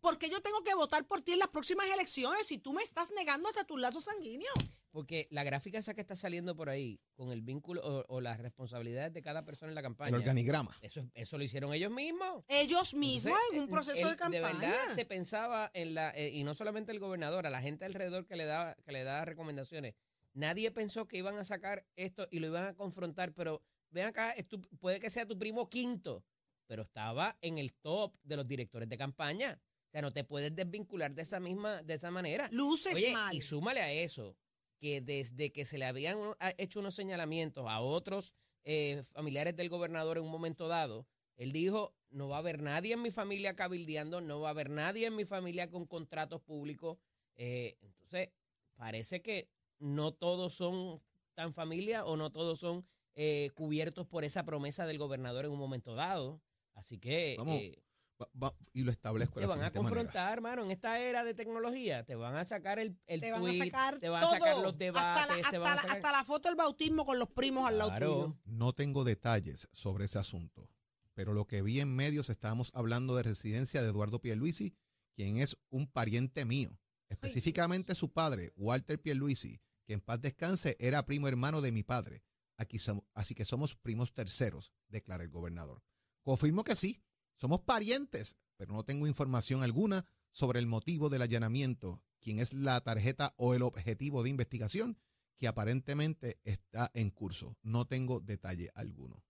[0.00, 3.10] Porque yo tengo que votar por ti en las próximas elecciones si tú me estás
[3.16, 4.52] negando hacia tus lazos sanguíneos.
[4.92, 8.38] Porque la gráfica esa que está saliendo por ahí, con el vínculo o, o las
[8.40, 10.76] responsabilidades de cada persona en la El campaña, organigrama.
[10.82, 12.44] eso, eso lo hicieron ellos mismos.
[12.48, 14.48] Ellos mismos Entonces, en un eh, proceso el- de campaña.
[14.58, 18.26] verdad se pensaba en la, eh, y no solamente el gobernador, a la gente alrededor
[18.26, 19.94] que le da, que le da recomendaciones.
[20.32, 24.34] Nadie pensó que iban a sacar esto y lo iban a confrontar, pero ven acá,
[24.48, 26.24] tu- puede que sea tu primo quinto,
[26.66, 29.60] pero estaba en el top de los directores de campaña.
[29.88, 32.48] O sea, no te puedes desvincular de esa misma, de esa manera.
[32.52, 33.34] Luces Oye, mal.
[33.34, 34.36] y súmale a eso,
[34.78, 36.18] que desde que se le habían
[36.58, 41.92] hecho unos señalamientos a otros eh, familiares del gobernador en un momento dado, él dijo,
[42.10, 45.16] no va a haber nadie en mi familia cabildeando, no va a haber nadie en
[45.16, 46.98] mi familia con contratos públicos.
[47.34, 48.28] Eh, entonces,
[48.76, 49.48] parece que
[49.80, 51.02] no todos son
[51.34, 55.58] tan familia o no todos son eh, cubiertos por esa promesa del gobernador en un
[55.58, 56.40] momento dado.
[56.74, 57.34] Así que...
[57.38, 57.82] Vamos, eh,
[58.22, 59.96] Va- va- y lo establezco de te la van a siguiente manera.
[60.02, 62.04] confrontar, hermano, en esta era de tecnología.
[62.04, 64.34] Te van a sacar el, el te van tweet, a sacar te van todo.
[64.34, 65.96] a sacar los debates, hasta, la, te hasta, van a sacar...
[65.96, 68.14] hasta la foto del bautismo con los primos al lado Claro.
[68.14, 68.36] tuyo.
[68.44, 70.68] No tengo detalles sobre ese asunto,
[71.14, 74.76] pero lo que vi en medios estábamos hablando de residencia de Eduardo Pierluisi,
[75.16, 76.78] quien es un pariente mío.
[77.08, 79.60] Específicamente su padre, Walter Pierluisi,
[79.90, 82.22] que en paz descanse, era primo hermano de mi padre.
[82.56, 85.82] Aquí somos, así que somos primos terceros, declara el gobernador.
[86.22, 87.02] Confirmo que sí,
[87.34, 92.80] somos parientes, pero no tengo información alguna sobre el motivo del allanamiento, quién es la
[92.82, 94.96] tarjeta o el objetivo de investigación
[95.36, 97.58] que aparentemente está en curso.
[97.62, 99.24] No tengo detalle alguno.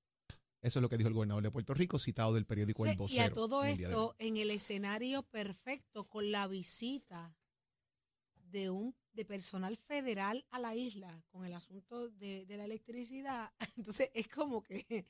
[0.61, 2.95] Eso es lo que dijo el gobernador de Puerto Rico, citado del periódico Sí, El
[2.97, 3.25] y Vocero.
[3.25, 7.35] a todo en esto, en el escenario perfecto, con la visita
[8.35, 13.53] de un de personal federal a la isla con el asunto de, de la electricidad,
[13.77, 15.07] entonces es como que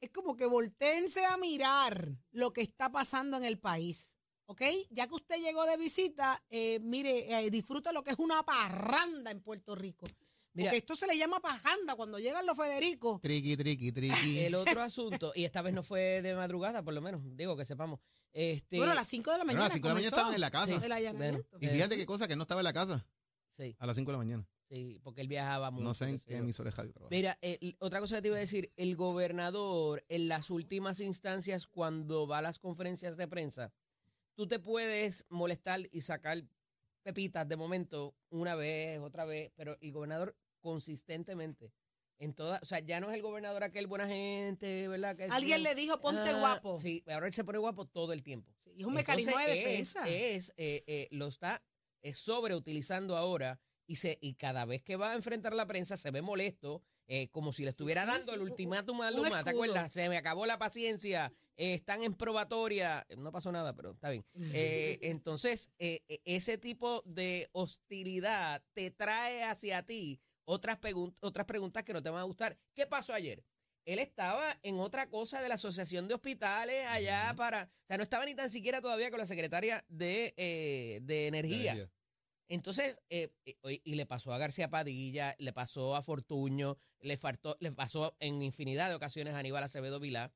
[0.00, 4.16] es como que volteense a mirar lo que está pasando en el país.
[4.46, 4.62] ¿Ok?
[4.90, 9.30] Ya que usted llegó de visita, eh, mire, eh, disfruta lo que es una parranda
[9.30, 10.08] en Puerto Rico.
[10.54, 13.20] Mira, Porque esto se le llama pajanda cuando llegan los Federicos.
[13.20, 14.40] Triqui, triqui, triqui.
[14.40, 17.64] el otro asunto, y esta vez no fue de madrugada, por lo menos, digo que
[17.64, 18.00] sepamos.
[18.32, 19.64] Este, Bueno, a las 5 de la Bueno, mañana.
[19.66, 20.74] a las 5 de la mañana estaban en la casa.
[20.74, 21.46] El.
[21.60, 23.06] Y fíjate qué cosa, que no estaba en la casa
[23.60, 24.48] Sí, a las 5 de la mañana.
[24.70, 25.84] sí, porque él viajaba mucho.
[25.84, 27.10] No sé en qué emisora de radio trabaja.
[27.14, 31.66] Mira, eh, otra cosa que te iba a decir, el gobernador en las últimas instancias
[31.66, 33.72] cuando va a las conferencias de prensa,
[34.34, 36.42] tú te puedes molestar y sacar
[37.02, 41.72] pepitas de momento una vez, otra vez, pero el gobernador consistentemente
[42.18, 45.16] en todas, o sea, ya no es el gobernador aquel buena gente, ¿verdad?
[45.16, 46.78] Que Alguien le dijo, ponte Ah, guapo.
[46.78, 48.52] Sí, ahora él se pone guapo todo el tiempo.
[48.62, 50.08] Sí, es un mecanismo de Entonces, defensa.
[50.08, 51.62] Es, es, eh, eh, lo está
[52.02, 55.96] eh, sobreutilizando ahora y, se, y cada vez que va a enfrentar a la prensa
[55.96, 59.42] se ve molesto, eh, como si le estuviera sí, dando sí, el ultimátum a Luma.
[59.42, 59.92] ¿Te acuerdas?
[59.92, 63.04] Se me acabó la paciencia, eh, están en probatoria.
[63.18, 64.24] No pasó nada, pero está bien.
[64.52, 71.82] Eh, entonces, eh, ese tipo de hostilidad te trae hacia ti otras, pregun- otras preguntas
[71.82, 72.56] que no te van a gustar.
[72.74, 73.44] ¿Qué pasó ayer?
[73.86, 77.64] Él estaba en otra cosa de la Asociación de Hospitales allá para...
[77.82, 81.72] O sea, no estaba ni tan siquiera todavía con la secretaria de, eh, de energía.
[81.72, 81.92] Energía.
[82.48, 87.56] Entonces, eh, eh, y le pasó a García Padilla, le pasó a Fortuño, le, faltó,
[87.60, 90.32] le pasó en infinidad de ocasiones a Aníbal Acevedo Vilá.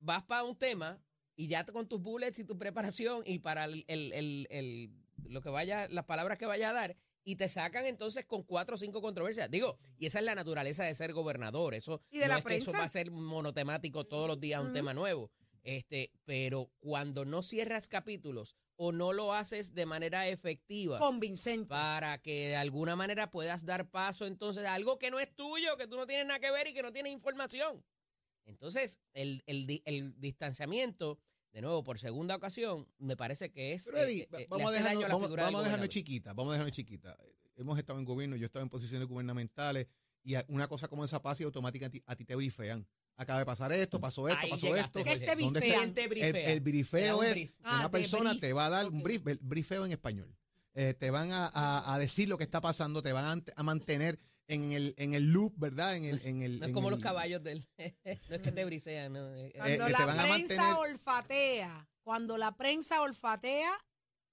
[0.00, 1.00] Vas para un tema
[1.36, 4.90] y ya con tus bullets y tu preparación y para el, el- el- el-
[5.28, 8.76] lo que vaya, las palabras que vaya a dar, y te sacan entonces con cuatro
[8.76, 9.50] o cinco controversias.
[9.50, 11.74] Digo, y esa es la naturaleza de ser gobernador.
[11.74, 12.78] Eso ¿Y de no la es que eso prensa?
[12.78, 15.30] va a ser monotemático todos los días un tema nuevo.
[15.64, 21.66] Este, pero cuando no cierras capítulos o no lo haces de manera efectiva Convincente.
[21.68, 25.76] para que de alguna manera puedas dar paso entonces a algo que no es tuyo,
[25.76, 27.84] que tú no tienes nada que ver y que no tienes información.
[28.44, 31.18] Entonces, el, el el distanciamiento,
[31.56, 33.84] de nuevo, por segunda ocasión, me parece que es...
[33.86, 36.52] Pero eh, Eddie, eh, eh, vamos a dejarnos, a vamos, vamos dejarnos chiquita, vamos a
[36.56, 37.16] dejarnos chiquita.
[37.56, 39.86] Hemos estado en gobierno, yo he estado en posiciones gubernamentales
[40.22, 42.86] y una cosa como esa pasa y automáticamente a ti, te brifean.
[43.16, 45.10] Acaba de pasar esto, pasó esto, Ahí pasó llegaste, esto.
[45.10, 45.34] ¿Qué Jorge.
[45.34, 47.52] te ¿Dónde está te El, el brifeo un es brief.
[47.62, 48.40] Ah, una de persona brief.
[48.42, 50.36] te va a dar un brief, el brifeo en español.
[50.74, 54.18] Eh, te van a, a- a decir lo que está pasando, te van a mantener
[54.48, 55.96] en el, en el loop, ¿verdad?
[55.96, 57.66] En el, en el, No es en como el- los caballos del...
[58.28, 59.34] no es que te brisean, no.
[59.34, 63.70] eh, Eh, Cuando eh, te la prensa mantener- olfatea, cuando la prensa olfatea,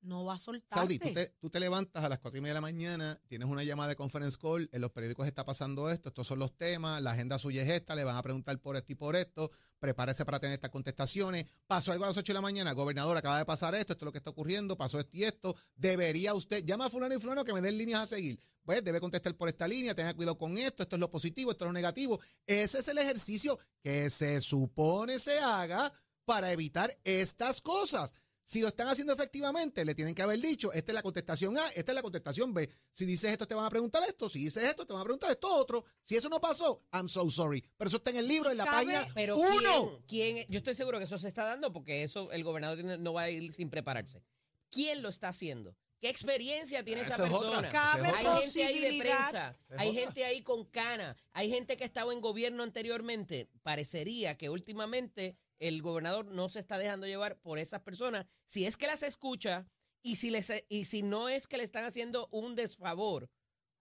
[0.03, 0.75] no va a soltarte.
[0.75, 3.47] Saudi, tú te, tú te levantas a las cuatro y media de la mañana, tienes
[3.47, 7.01] una llamada de conference call, en los periódicos está pasando esto, estos son los temas,
[7.01, 10.23] la agenda suya es esta, le van a preguntar por esto y por esto, prepárese
[10.25, 11.45] para tener estas contestaciones.
[11.67, 14.07] Pasó algo a las ocho de la mañana, gobernador, acaba de pasar esto, esto es
[14.07, 15.55] lo que está ocurriendo, pasó esto y esto.
[15.75, 18.39] Debería usted, llama a fulano y fulano que me den líneas a seguir.
[18.63, 21.65] Pues debe contestar por esta línea, tenga cuidado con esto, esto es lo positivo, esto
[21.65, 22.19] es lo negativo.
[22.47, 25.91] Ese es el ejercicio que se supone se haga
[26.25, 28.15] para evitar estas cosas.
[28.45, 31.65] Si lo están haciendo efectivamente, le tienen que haber dicho, esta es la contestación A,
[31.69, 32.69] esta es la contestación B.
[32.91, 34.27] Si dices esto, te van a preguntar esto.
[34.29, 35.85] Si dices esto, te van a preguntar esto otro.
[36.01, 37.63] Si eso no pasó, I'm so sorry.
[37.77, 40.03] Pero eso está en el libro, en la página Pero uno.
[40.07, 42.97] ¿quién, quién- yo estoy seguro que eso se está dando porque eso el gobernador tiene-
[42.97, 44.21] no va a ir sin prepararse.
[44.69, 45.75] ¿Quién lo está haciendo?
[46.01, 47.69] ¿Qué experiencia tiene esa Esa persona?
[47.69, 50.01] Cabe Hay gente ahí de prensa, es hay otra.
[50.01, 53.47] gente ahí con cana, hay gente que estaba en gobierno anteriormente.
[53.61, 58.25] Parecería que últimamente el gobernador no se está dejando llevar por esas personas.
[58.47, 59.65] Si es que las escucha
[60.01, 63.29] y si, les, y si no es que le están haciendo un desfavor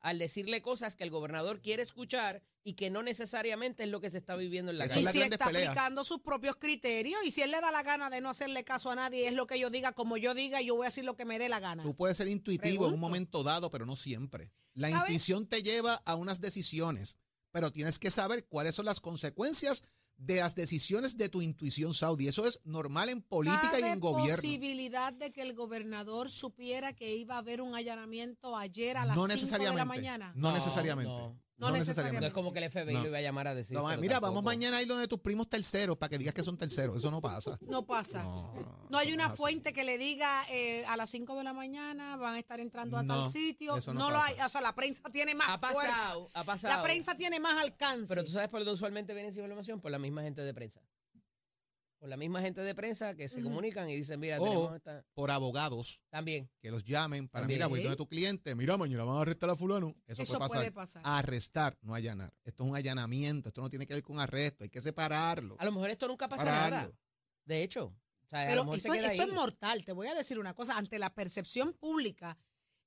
[0.00, 4.10] al decirle cosas que el gobernador quiere escuchar y que no necesariamente es lo que
[4.10, 5.02] se está viviendo en la Y calle.
[5.02, 5.68] la si está peleas.
[5.68, 8.90] aplicando sus propios criterios y si él le da la gana de no hacerle caso
[8.90, 11.16] a nadie, es lo que yo diga, como yo diga, yo voy a decir lo
[11.16, 11.82] que me dé la gana.
[11.84, 14.50] Tú puedes ser intuitivo en un momento dado, pero no siempre.
[14.74, 17.16] La intuición te lleva a unas decisiones,
[17.52, 19.84] pero tienes que saber cuáles son las consecuencias
[20.16, 22.28] de las decisiones de tu intuición, Saudi.
[22.28, 24.36] Eso es normal en política y ¿Cabe en gobierno.
[24.36, 29.16] posibilidad de que el gobernador supiera que iba a haber un allanamiento ayer a las
[29.16, 29.78] No 5 de necesariamente.
[29.78, 30.32] la mañana?
[30.36, 31.10] No, No, necesariamente.
[31.12, 31.40] no.
[31.62, 32.26] No No necesariamente.
[32.28, 33.00] es como que el FBI No.
[33.02, 33.76] lo iba a llamar a decir.
[33.76, 36.58] No, mira, vamos mañana a ir donde tus primos terceros para que digas que son
[36.58, 36.96] terceros.
[36.96, 37.58] Eso no pasa.
[37.62, 38.22] No pasa.
[38.24, 38.52] No,
[38.90, 41.52] No, hay eso una no fuente que le diga eh, a las 5 de la
[41.52, 43.76] mañana van a estar entrando a No, tal sitio.
[43.76, 44.26] eso no No, lo pasa.
[44.28, 44.46] hay.
[44.46, 45.90] O sea, la prensa tiene más Ha fuerza.
[45.92, 46.76] pasado, ha pasado.
[46.76, 48.08] La prensa tiene más alcance.
[48.08, 50.80] Pero tú sabes por dónde usualmente viene esa información, por la misma gente de prensa.
[52.02, 55.04] Por la misma gente de prensa que se comunican y dicen, mira, O- tenemos esta...
[55.14, 56.50] Por abogados También.
[56.60, 57.58] que los llamen para, También.
[57.58, 59.92] mira, voy donde tu cliente, mira, mañana van a arrestar a fulano.
[60.08, 60.58] Eso, Eso puede pasar.
[60.62, 61.02] puede pasar.
[61.04, 62.34] Arrestar, no allanar.
[62.42, 63.50] Esto es un allanamiento.
[63.50, 64.64] Esto no tiene que ver con arresto.
[64.64, 65.54] Hay que separarlo.
[65.60, 66.76] A lo mejor esto nunca pasa Separarlo.
[66.76, 66.92] nada.
[67.44, 67.84] De hecho.
[67.84, 69.84] O sea, Pero esto, es mortal.
[69.84, 70.76] Te voy a decir una cosa.
[70.76, 72.36] Ante la percepción pública,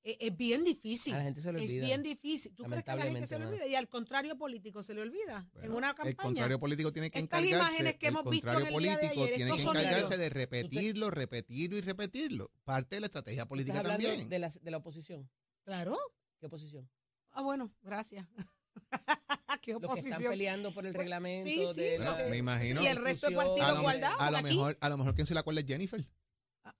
[0.08, 1.14] eh, es bien difícil.
[1.14, 1.86] A la gente se le Es olvida.
[1.86, 2.54] bien difícil.
[2.54, 3.66] ¿Tú crees que a la gente se le olvida?
[3.66, 5.46] Y al contrario político se le olvida.
[5.62, 6.16] en una El campaña.
[6.16, 7.72] contrario político tiene que Estas encargarse.
[7.74, 10.28] imágenes que el hemos visto en el día de ayer, tiene que son encargarse de
[10.30, 12.50] repetirlo, repetirlo y repetirlo.
[12.64, 14.28] Parte de la estrategia ¿Estás política también.
[14.28, 15.28] de la, de la oposición.
[15.64, 15.98] Claro.
[16.38, 16.88] ¿Qué oposición?
[17.32, 18.26] Ah, bueno, gracias.
[19.62, 20.30] ¿Qué Los que están oposición?
[20.30, 21.48] peleando por el Pues, reglamento.
[21.48, 22.82] sí, sí, de Bueno, la- me imagino.
[22.82, 23.56] Y el resto de discusión.
[23.56, 24.44] partidos a lo, a lo aquí.
[24.44, 26.06] mejor, a lo mejor quien se la acuerda es Jennifer.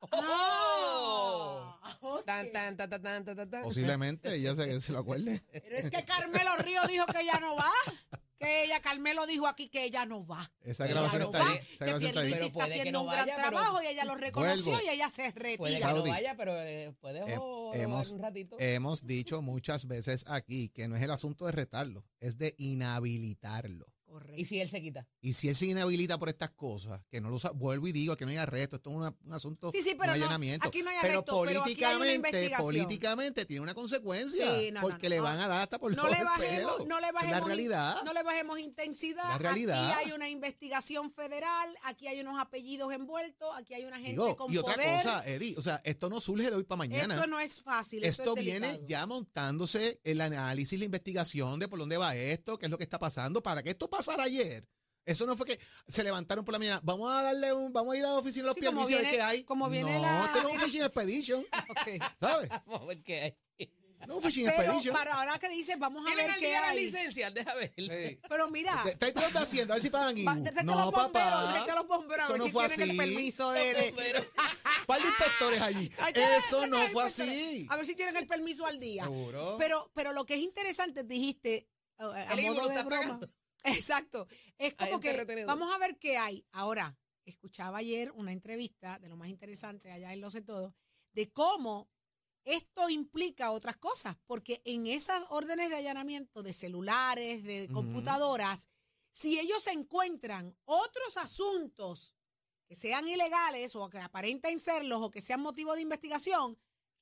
[0.01, 0.09] ¡Oh!
[2.25, 3.63] tan, tan, tan, tan, tan, tan.
[3.63, 5.43] Posiblemente ella se, se lo acuerde.
[5.53, 7.71] Pero es que Carmelo Río dijo que ella no va.
[8.39, 10.51] Que ella, Carmelo dijo aquí que ella no va.
[10.61, 11.57] Esa Ella grabación no está va, ahí.
[11.57, 12.27] Esa que grabación está ahí.
[12.29, 14.87] Pierluisi está haciendo no un gran vaya, trabajo y ella lo reconoció Vuelvo.
[14.87, 15.57] y ella se retira.
[15.57, 16.11] Puede que Saudi.
[16.11, 18.57] no vaya, pero eh, puede robar hemos, un ratito.
[18.59, 23.87] hemos dicho muchas veces aquí que no es el asunto de retarlo, es de inhabilitarlo.
[24.17, 24.41] Correcto.
[24.41, 25.07] ¿Y si él se quita?
[25.21, 28.25] Y si él se inhabilita por estas cosas, que no lo vuelvo y digo que
[28.25, 30.67] no hay arresto, esto es una- un asunto, Sí, sí, pero un no, allanamiento.
[30.67, 34.71] aquí no hay pero arresto, pero aquí hay una políticamente, políticamente tiene una consecuencia, Sí,
[34.73, 35.23] no, porque no, le no.
[35.25, 38.03] van a dar hasta por no los le bajemos, no le bajemos, es la realidad.
[38.05, 39.29] no le bajemos intensidad.
[39.29, 39.91] La realidad.
[39.93, 44.35] Aquí hay una investigación federal, aquí hay unos apellidos envueltos, aquí hay una gente Digo,
[44.37, 45.03] con y otra poder.
[45.03, 47.15] cosa, Eri, o sea, esto no surge de hoy para mañana.
[47.15, 48.03] Esto no es fácil.
[48.05, 48.87] Esto, Esto es viene delicado.
[48.89, 52.85] ya montándose el análisis, la investigación de por dónde va esto, qué es lo que
[52.85, 54.67] está pasando, para que esto pasara ayer.
[55.05, 57.97] Eso no fue que se levantaron por la mañana, vamos a darle un, vamos a
[57.97, 59.45] ir a la oficina de los Sí, a ver viene- qué hay.
[59.45, 62.03] como viene no, la- es un fishing expedition, Ok.
[62.17, 62.49] ¿sabes?
[62.67, 63.37] Vamos a ver qué hay.
[64.07, 64.95] No es un fishing Pero expedition.
[64.97, 66.85] para ahora que dices, vamos a ¿Tienen ver qué hay.
[66.85, 67.33] licencias?
[67.33, 67.73] Deja ver.
[67.77, 68.21] Sí.
[68.29, 69.73] Pero mira, ¿Qué estás haciendo?
[69.73, 70.31] A ver si pagan IBU.
[70.65, 71.75] No, los bomberos, papá.
[71.75, 72.99] los bomberos, a Eso ver no si fue tienen el así.
[72.99, 73.95] permiso de...
[74.87, 75.91] Par de inspectores allí.
[76.39, 77.67] Eso no fue así.
[77.71, 79.05] A ver si tienen el permiso al día.
[79.05, 79.57] Seguro.
[79.59, 83.21] Pero, pero lo que es interesante, dijiste, eh, a modo de está broma.
[83.67, 84.27] Exacto.
[84.59, 85.49] Es como que retenedor.
[85.49, 86.45] vamos a ver qué hay.
[86.53, 90.75] Ahora, escuchaba ayer una entrevista de lo más interesante allá en Lo Sé Todo,
[91.13, 91.91] de cómo
[92.45, 98.69] esto implica otras cosas, porque en esas órdenes de allanamiento de celulares, de computadoras,
[99.11, 102.15] si ellos encuentran otros asuntos
[102.69, 106.57] que sean ilegales o que aparenten serlos o que sean motivo de investigación,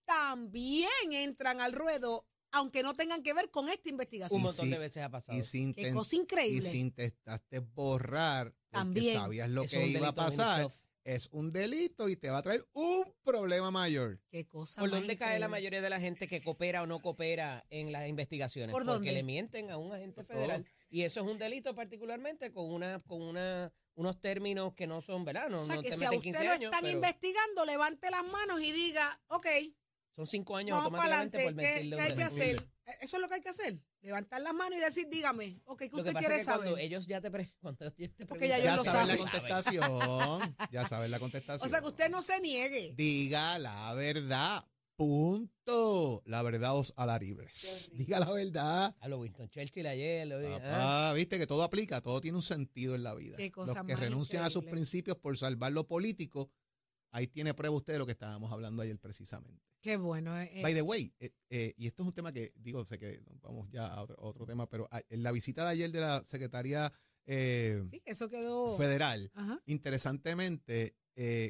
[0.07, 4.37] también entran al ruedo, aunque no tengan que ver con esta investigación.
[4.39, 5.37] Un montón si- de veces ha pasado.
[5.39, 9.15] Y si, Qué cosa y si intentaste borrar porque También.
[9.15, 10.69] sabías lo que iba a pasar,
[11.03, 14.21] es un delito y te va a traer un problema mayor.
[14.31, 17.65] Qué cosa ¿Por dónde cae la mayoría de la gente que coopera o no coopera
[17.71, 18.73] en las investigaciones?
[18.73, 19.13] ¿Por Porque dónde?
[19.13, 23.01] le mienten a un agente Por federal Y eso es un delito particularmente con una
[23.01, 25.49] con una unos términos que no son, ¿verdad?
[25.51, 27.65] No, o sea no que te si a usted 15 lo años, están pero investigando,
[27.65, 29.47] levante las manos y diga, ok,
[30.15, 32.69] son cinco años vamos para automáticamente adelante, por ¿qué, mentirle qué a hay que hacer?
[33.01, 33.81] Eso es lo que hay que hacer.
[34.03, 36.53] Levantar las manos y decir, dígame, ok, ¿qué Lo que usted pasa quiere es que
[36.53, 36.85] cuando saber?
[36.85, 40.57] ellos ya te, pre- cuando ellos te Porque ya ellos lo saben la contestación.
[40.71, 41.67] Ya saben la contestación.
[41.67, 42.93] O sea que usted no se niegue.
[42.97, 44.65] Diga la verdad.
[44.97, 46.23] Punto.
[46.27, 47.91] La verdad os hará libres.
[47.95, 48.95] Diga la verdad.
[49.01, 50.59] A lo Winston Churchill ayer, lo vi, ah.
[50.61, 53.37] Papá, viste que todo aplica, todo tiene un sentido en la vida.
[53.37, 56.49] Qué cosa Los que más renuncian a sus principios por salvar lo político,
[57.15, 59.63] ahí tiene prueba usted de lo que estábamos hablando ayer precisamente.
[59.81, 60.39] Qué bueno.
[60.41, 62.99] eh, eh, By the way, eh, eh, y esto es un tema que, digo, sé
[62.99, 65.93] que vamos ya a otro, a otro tema, pero a- en la visita de ayer
[65.93, 66.93] de la Secretaría
[67.27, 68.77] sí, que eso quedó.
[68.77, 69.61] Federal, Ajá.
[69.67, 70.97] interesantemente,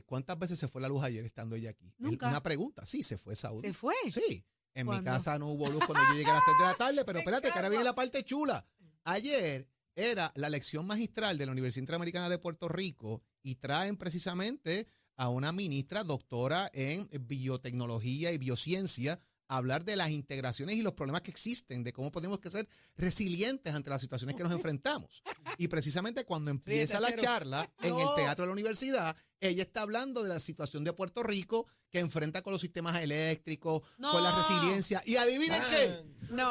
[0.07, 1.95] ¿cuántas veces se fue la luz ayer estando ella aquí?
[1.99, 2.29] Nunca.
[2.29, 3.61] Una pregunta, sí, se fue Saúl.
[3.63, 3.95] Se fue.
[4.11, 6.75] Sí, en mi casa no hubo luz cuando yo llegué a las 3 de la
[6.75, 8.67] tarde, pero espérate, que ahora viene la parte chula.
[9.05, 14.89] Ayer era la lección magistral de la Universidad Interamericana de Puerto Rico y traen precisamente
[15.17, 20.95] a una ministra doctora en biotecnología y biociencia a hablar de las integraciones y los
[20.95, 25.23] problemas que existen, de cómo podemos que ser resilientes ante las situaciones que nos enfrentamos.
[25.59, 30.23] Y precisamente cuando empieza la charla en el teatro de la universidad, ella está hablando
[30.23, 35.03] de la situación de Puerto Rico que enfrenta con los sistemas eléctricos, con la resiliencia.
[35.05, 36.51] Y adivinen qué, No.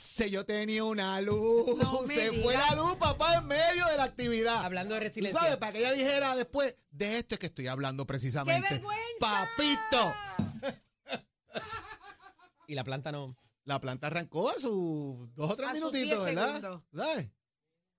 [0.00, 2.70] Se yo tenía una luz, No se fue digas.
[2.70, 4.64] la luz, papá, en medio de la actividad.
[4.64, 5.40] Hablando de Tú resiliencia.
[5.40, 8.68] sabes, para que ella dijera después, de esto es que estoy hablando ¡Qué precisamente.
[8.74, 9.18] vergüenza!
[9.18, 10.12] Papito.
[12.68, 13.36] Y la planta no.
[13.64, 16.80] La planta arrancó a sus dos o tres A minutitos, 10 ¿verdad?
[16.94, 17.28] ¿Sabes?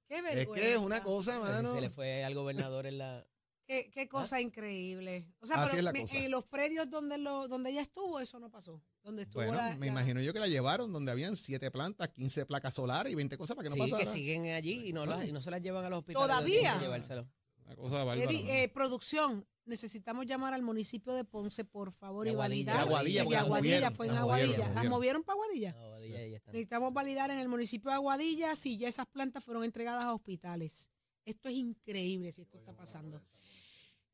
[0.07, 0.53] Qué Es vergüenza.
[0.55, 1.73] que es una cosa, mano.
[1.73, 3.27] Se le fue al gobernador en la.
[3.69, 5.27] Qué, qué cosa increíble.
[5.41, 6.17] O sea, Así pero es la me- cosa.
[6.17, 8.81] en los predios donde lo, donde ella estuvo, eso no pasó.
[9.03, 12.09] Donde estuvo Bueno, la- me la- imagino yo que la llevaron donde habían siete plantas,
[12.09, 14.03] 15 placas solares y 20 cosas para que no sí, pasara.
[14.11, 16.27] que siguen allí y no, las- y no se las llevan a los hospitales.
[16.27, 16.55] ¿Todavía?
[16.55, 17.29] donde tienen que llevárselo.
[17.65, 18.23] Una cosa bárbara.
[18.23, 18.53] Eddie, mano.
[18.55, 22.73] eh, producción, necesitamos llamar al municipio de Ponce, por favor, De y Aguadilla.
[22.73, 22.75] validar.
[22.75, 24.57] De Aguadilla, porque Aguadilla, movieron, fue en movieron, Aguadilla.
[24.57, 24.89] las ¿Las movieron.
[24.89, 25.73] movieron para Aguadilla?
[25.73, 26.53] No, ahí- ahí están.
[26.53, 30.89] Necesitamos validar en el municipio de Aguadilla si ya esas plantas fueron entregadas a hospitales.
[31.25, 33.21] Esto es increíble si esto está pasando.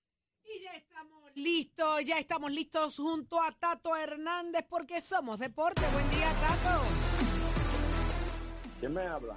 [1.40, 1.70] Y
[2.04, 5.80] ya estamos listos, junto a Tato Hernández porque somos deporte.
[5.92, 6.82] Buen día, Tato.
[8.80, 9.36] ¿Quién me habla?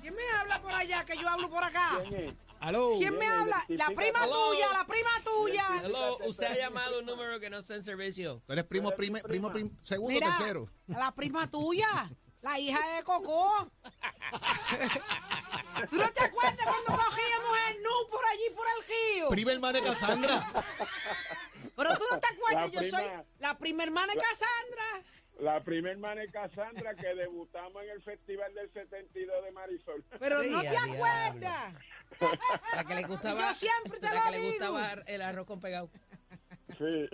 [0.00, 2.00] ¿Quién me habla por allá que yo hablo por acá?
[2.08, 2.34] ¿Quién es?
[2.60, 2.94] Aló.
[2.98, 3.64] ¿Quién me habla?
[3.68, 4.50] La prima Hello.
[4.50, 5.64] tuya, la prima tuya.
[5.82, 8.42] Hello, usted ha llamado un número que no está en servicio.
[8.46, 10.70] Tú eres primo, mi primo, primo, segundo, Mira, tercero.
[10.86, 11.88] la prima tuya,
[12.46, 13.70] la hija de Coco.
[15.90, 19.28] ¿Tú no te acuerdas cuando cogíamos el nu por allí, por el río?
[19.30, 20.46] Prima hermana de Cassandra.
[21.76, 23.04] Pero tú no te acuerdas, La yo soy
[23.40, 24.84] la prima hermana de Cassandra.
[25.40, 30.02] La primer mane Cassandra que debutamos en el Festival del 72 de Marisol.
[30.18, 31.74] Pero Sí, no te acuerdas.
[32.72, 33.48] La que le gustaba.
[33.48, 35.90] Yo siempre te la lo que le gustaba el arroz con pegado.
[36.78, 37.08] Sí.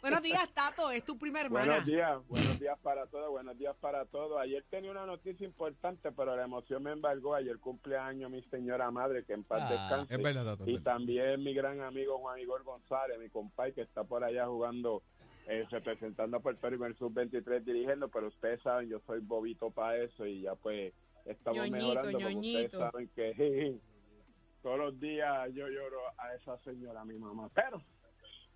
[0.00, 1.66] Buenos días, Tato, es tu prima hermana.
[1.66, 4.40] Buenos días, buenos días para todos, buenos días para todos.
[4.40, 7.34] Ayer tenía una noticia importante, pero la emoción me embargó.
[7.34, 10.14] Ayer cumpleaños mi señora madre, que en paz Ah, descanse.
[10.14, 10.92] Es verdad, Tato, Y verdad.
[10.92, 15.02] también mi gran amigo Juan Igor González, mi compadre, que está por allá jugando,
[15.48, 19.70] eh, representando a Puerto Rico en el Sub-23 dirigiendo, pero ustedes saben, yo soy bobito
[19.70, 20.92] para eso y ya pues
[21.24, 22.12] estamos Ñoñito, mejorando.
[22.18, 22.58] Como ñoñito.
[22.66, 23.78] ustedes saben que
[24.62, 27.50] todos los días yo lloro a esa señora, mi mamá.
[27.54, 27.82] Pero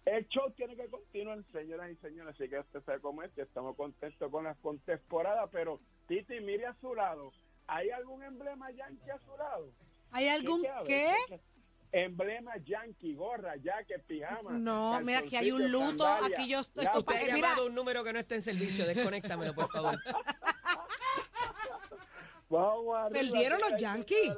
[0.04, 3.42] el show tiene que continuar, señoras y señores, así que usted sabe cómo es, que
[3.42, 7.32] estamos contentos con las contemporadas, pero Titi, mire a su lado,
[7.66, 9.72] ¿hay algún emblema yankee a su lado?
[10.10, 11.10] ¿Hay algún qué?
[11.92, 14.52] Emblema yankee, gorra, jacket, pijama.
[14.52, 16.04] No, mira, aquí hay un luto.
[16.04, 16.38] sandalia.
[16.38, 16.86] Aquí yo estoy.
[16.86, 18.86] Usted pa- ha mira, llamado un número que no está en servicio.
[18.86, 19.98] Desconéctamelo, por favor.
[22.48, 24.34] Vamos arriba, Perdieron los Yankees.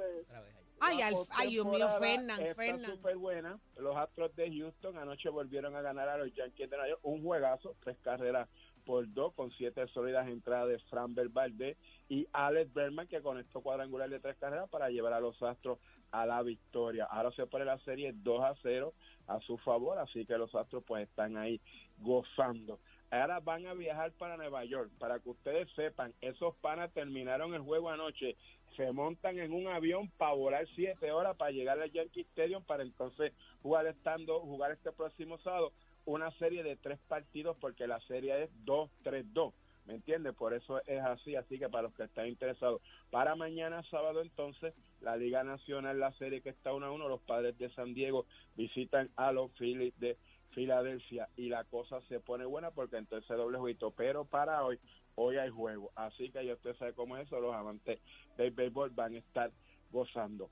[0.86, 2.90] Ay, al- ay, Dios mío, Fernan, Fernan.
[2.90, 3.58] súper buena.
[3.76, 7.00] Los Astros de Houston anoche volvieron a ganar a los Yankees de Nueva York.
[7.02, 8.48] Un juegazo, tres carreras
[8.84, 11.78] por dos, con siete sólidas entradas de Fran Valdez
[12.10, 15.78] y Alex Berman, que conectó cuadrangular de tres carreras para llevar a los Astros
[16.10, 17.06] a la victoria.
[17.06, 18.92] Ahora se pone la serie 2 a 0
[19.26, 21.60] a su favor, así que los Astros pues están ahí
[21.98, 22.78] gozando.
[23.14, 24.90] Ahora van a viajar para Nueva York.
[24.98, 28.36] Para que ustedes sepan, esos panas terminaron el juego anoche.
[28.76, 32.82] Se montan en un avión para volar siete horas para llegar al Yankee Stadium para
[32.82, 35.72] entonces jugar estando, jugar este próximo sábado
[36.06, 39.52] una serie de tres partidos porque la serie es 2-3-2.
[39.86, 40.34] ¿Me entiendes?
[40.34, 41.36] Por eso es así.
[41.36, 46.12] Así que para los que están interesados, para mañana sábado entonces, la Liga Nacional, la
[46.14, 49.98] serie que está 1 a 1, los padres de San Diego visitan a los Phillies
[50.00, 50.16] de
[50.54, 53.90] Filadelfia y la cosa se pone buena porque entonces doble jueguito.
[53.90, 54.78] Pero para hoy,
[55.16, 55.90] hoy hay juego.
[55.94, 58.00] Así que ya usted sabe cómo es eso, los amantes
[58.36, 59.50] del béisbol van a estar
[59.90, 60.50] gozando.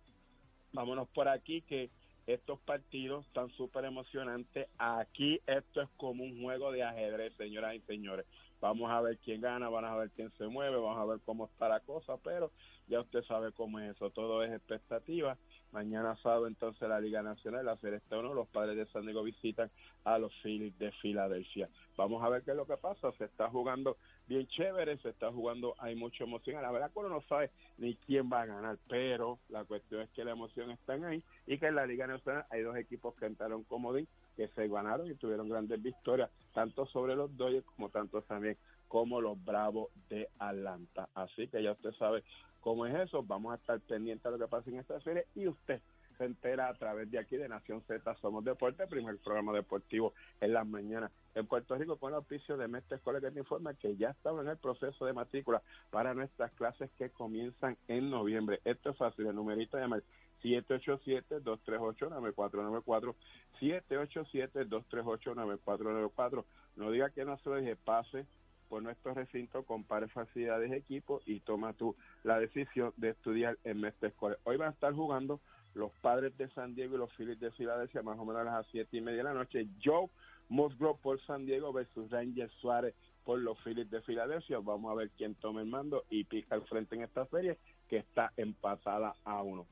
[0.73, 1.91] Vámonos por aquí que
[2.27, 4.69] estos partidos están súper emocionantes.
[4.79, 8.27] Aquí esto es como un juego de ajedrez, señoras y señores.
[8.63, 11.47] Vamos a ver quién gana, vamos a ver quién se mueve, vamos a ver cómo
[11.47, 12.53] está la cosa, pero
[12.87, 14.11] ya usted sabe cómo es eso.
[14.11, 15.37] Todo es expectativa.
[15.73, 19.69] Mañana sábado entonces la Liga Nacional, la está uno, los padres de San Diego visitan
[20.05, 21.69] a los Phillies de Filadelfia.
[21.97, 23.11] Vamos a ver qué es lo que pasa.
[23.19, 23.97] Se está jugando
[24.29, 26.63] bien chévere, se está jugando, hay mucha emoción.
[26.63, 30.11] La verdad que uno no sabe ni quién va a ganar, pero la cuestión es
[30.11, 33.27] que la emoción está ahí y que en la Liga Nacional hay dos equipos que
[33.27, 34.07] entraron comodín,
[34.37, 38.57] que se ganaron y tuvieron grandes victorias, tanto sobre los Dodgers como tanto también
[38.89, 41.09] como los Bravos de Atlanta.
[41.15, 42.23] Así que ya usted sabe
[42.61, 43.23] cómo es eso.
[43.23, 45.81] Vamos a estar pendientes de lo que pasa en esta serie y usted
[46.19, 50.53] se entera a través de aquí de Nación Z Somos Deporte, primer programa deportivo en
[50.53, 53.97] las mañanas en Puerto Rico con el auspicio de Mestre Escuela que te informa que
[53.97, 58.61] ya estamos en el proceso de matrícula para nuestras clases que comienzan en noviembre.
[58.65, 60.03] Esto es fácil, el numerito de llamar
[60.43, 63.15] 787-238-9494,
[63.61, 66.45] 787-238-9494.
[66.77, 68.27] No diga que no se lo dije, pase
[68.69, 74.15] por nuestro recinto, compare facilidades, equipos y toma tú la decisión de estudiar en Mestre.
[74.45, 75.41] Hoy van a estar jugando
[75.75, 78.67] los padres de San Diego y los Phillies de Filadelfia, más o menos a las
[78.69, 79.67] siete y media de la noche.
[79.85, 80.09] Joe
[80.49, 84.59] Musgrove por San Diego versus Ranger Suárez por los Phillies de Filadelfia.
[84.59, 87.99] Vamos a ver quién toma el mando y pica al frente en esta serie que
[87.99, 89.67] está empatada a uno.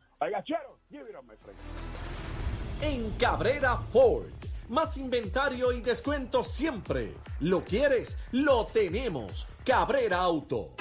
[2.83, 4.27] En Cabrera Ford.
[4.69, 7.15] Más inventario y descuento siempre.
[7.41, 8.19] ¿Lo quieres?
[8.31, 9.49] Lo tenemos.
[9.65, 10.75] Cabrera Auto.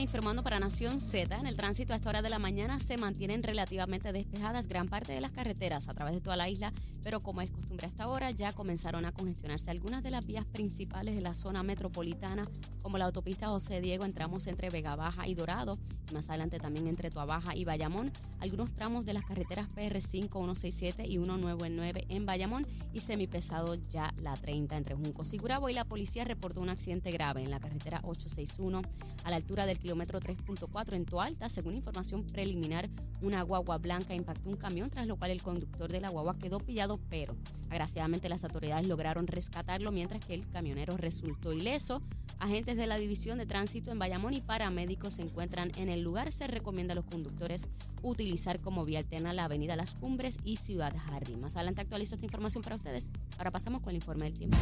[0.00, 1.36] Informando para Nación Z.
[1.38, 5.12] En el tránsito a esta hora de la mañana se mantienen relativamente despejadas gran parte
[5.12, 6.72] de las carreteras a través de toda la isla,
[7.02, 10.46] pero como es costumbre a esta hora, ya comenzaron a congestionarse algunas de las vías
[10.46, 12.48] principales de la zona metropolitana,
[12.80, 15.78] como la autopista José Diego en tramos entre Vega Baja y Dorado,
[16.10, 21.06] y más adelante también entre Tuabaja y Bayamón, algunos tramos de las carreteras PR5, 167
[21.06, 25.84] y 199 en Bayamón, y semipesado ya la 30 entre Juncos y Gurabo, y la
[25.84, 28.82] policía reportó un accidente grave en la carretera 861
[29.24, 31.48] a la altura del kilómetro 3.4 en Toalta.
[31.48, 32.88] Según información preliminar,
[33.20, 36.58] una guagua blanca impactó un camión, tras lo cual el conductor de la guagua quedó
[36.58, 37.36] pillado, pero
[37.68, 42.00] agraciadamente las autoridades lograron rescatarlo mientras que el camionero resultó ileso.
[42.38, 46.32] Agentes de la División de Tránsito en Bayamón y paramédicos se encuentran en el lugar.
[46.32, 47.68] Se recomienda a los conductores
[48.02, 51.40] utilizar como vía alterna la avenida Las Cumbres y Ciudad Jardín.
[51.40, 53.08] Más adelante actualizo esta información para ustedes.
[53.38, 54.56] Ahora pasamos con el informe del tiempo.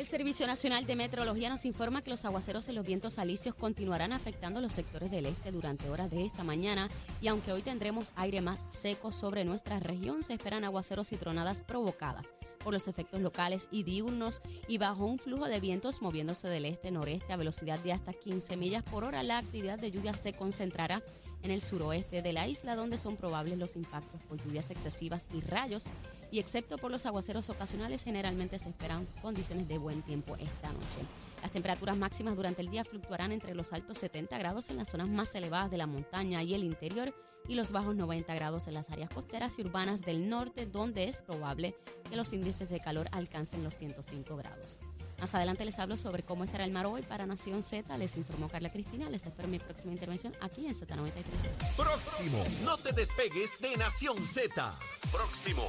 [0.00, 4.14] El Servicio Nacional de Meteorología nos informa que los aguaceros en los vientos alisios continuarán
[4.14, 6.88] afectando los sectores del este durante horas de esta mañana
[7.20, 11.60] y aunque hoy tendremos aire más seco sobre nuestra región, se esperan aguaceros y tronadas
[11.60, 12.32] provocadas
[12.64, 17.34] por los efectos locales y diurnos y bajo un flujo de vientos moviéndose del este-noreste
[17.34, 21.02] a velocidad de hasta 15 millas por hora, la actividad de lluvia se concentrará
[21.42, 25.40] en el suroeste de la isla, donde son probables los impactos por lluvias excesivas y
[25.40, 25.86] rayos,
[26.30, 31.00] y excepto por los aguaceros ocasionales, generalmente se esperan condiciones de buen tiempo esta noche.
[31.42, 35.08] Las temperaturas máximas durante el día fluctuarán entre los altos 70 grados en las zonas
[35.08, 37.14] más elevadas de la montaña y el interior
[37.48, 41.22] y los bajos 90 grados en las áreas costeras y urbanas del norte, donde es
[41.22, 41.74] probable
[42.08, 44.78] que los índices de calor alcancen los 105 grados.
[45.20, 47.98] Más adelante les hablo sobre cómo estará el mar hoy para Nación Z.
[47.98, 49.10] Les informó Carla Cristina.
[49.10, 51.76] Les espero en mi próxima intervención aquí en Z93.
[51.76, 52.42] Próximo.
[52.64, 54.72] No te despegues de Nación Z.
[55.12, 55.68] Próximo.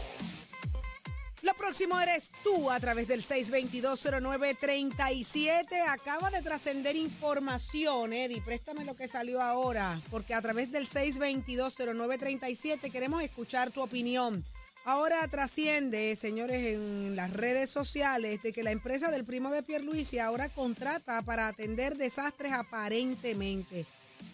[1.41, 5.65] Lo próximo eres tú a través del 6220937.
[5.89, 8.41] Acaba de trascender información, Eddie.
[8.41, 14.45] Préstame lo que salió ahora, porque a través del 6220937 queremos escuchar tu opinión.
[14.83, 20.17] Ahora trasciende, señores, en las redes sociales de que la empresa del primo de Pierluisi
[20.17, 23.85] ahora contrata para atender desastres aparentemente.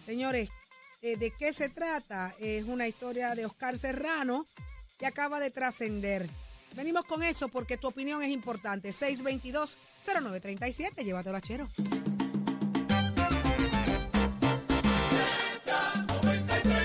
[0.06, 0.48] Señores,
[1.02, 2.34] eh, ¿de qué se trata?
[2.40, 4.46] Es una historia de Oscar Serrano
[4.98, 6.30] que acaba de trascender.
[6.76, 8.92] Venimos con eso porque tu opinión es importante.
[8.92, 11.68] 622-0937, llévatelo a Chero.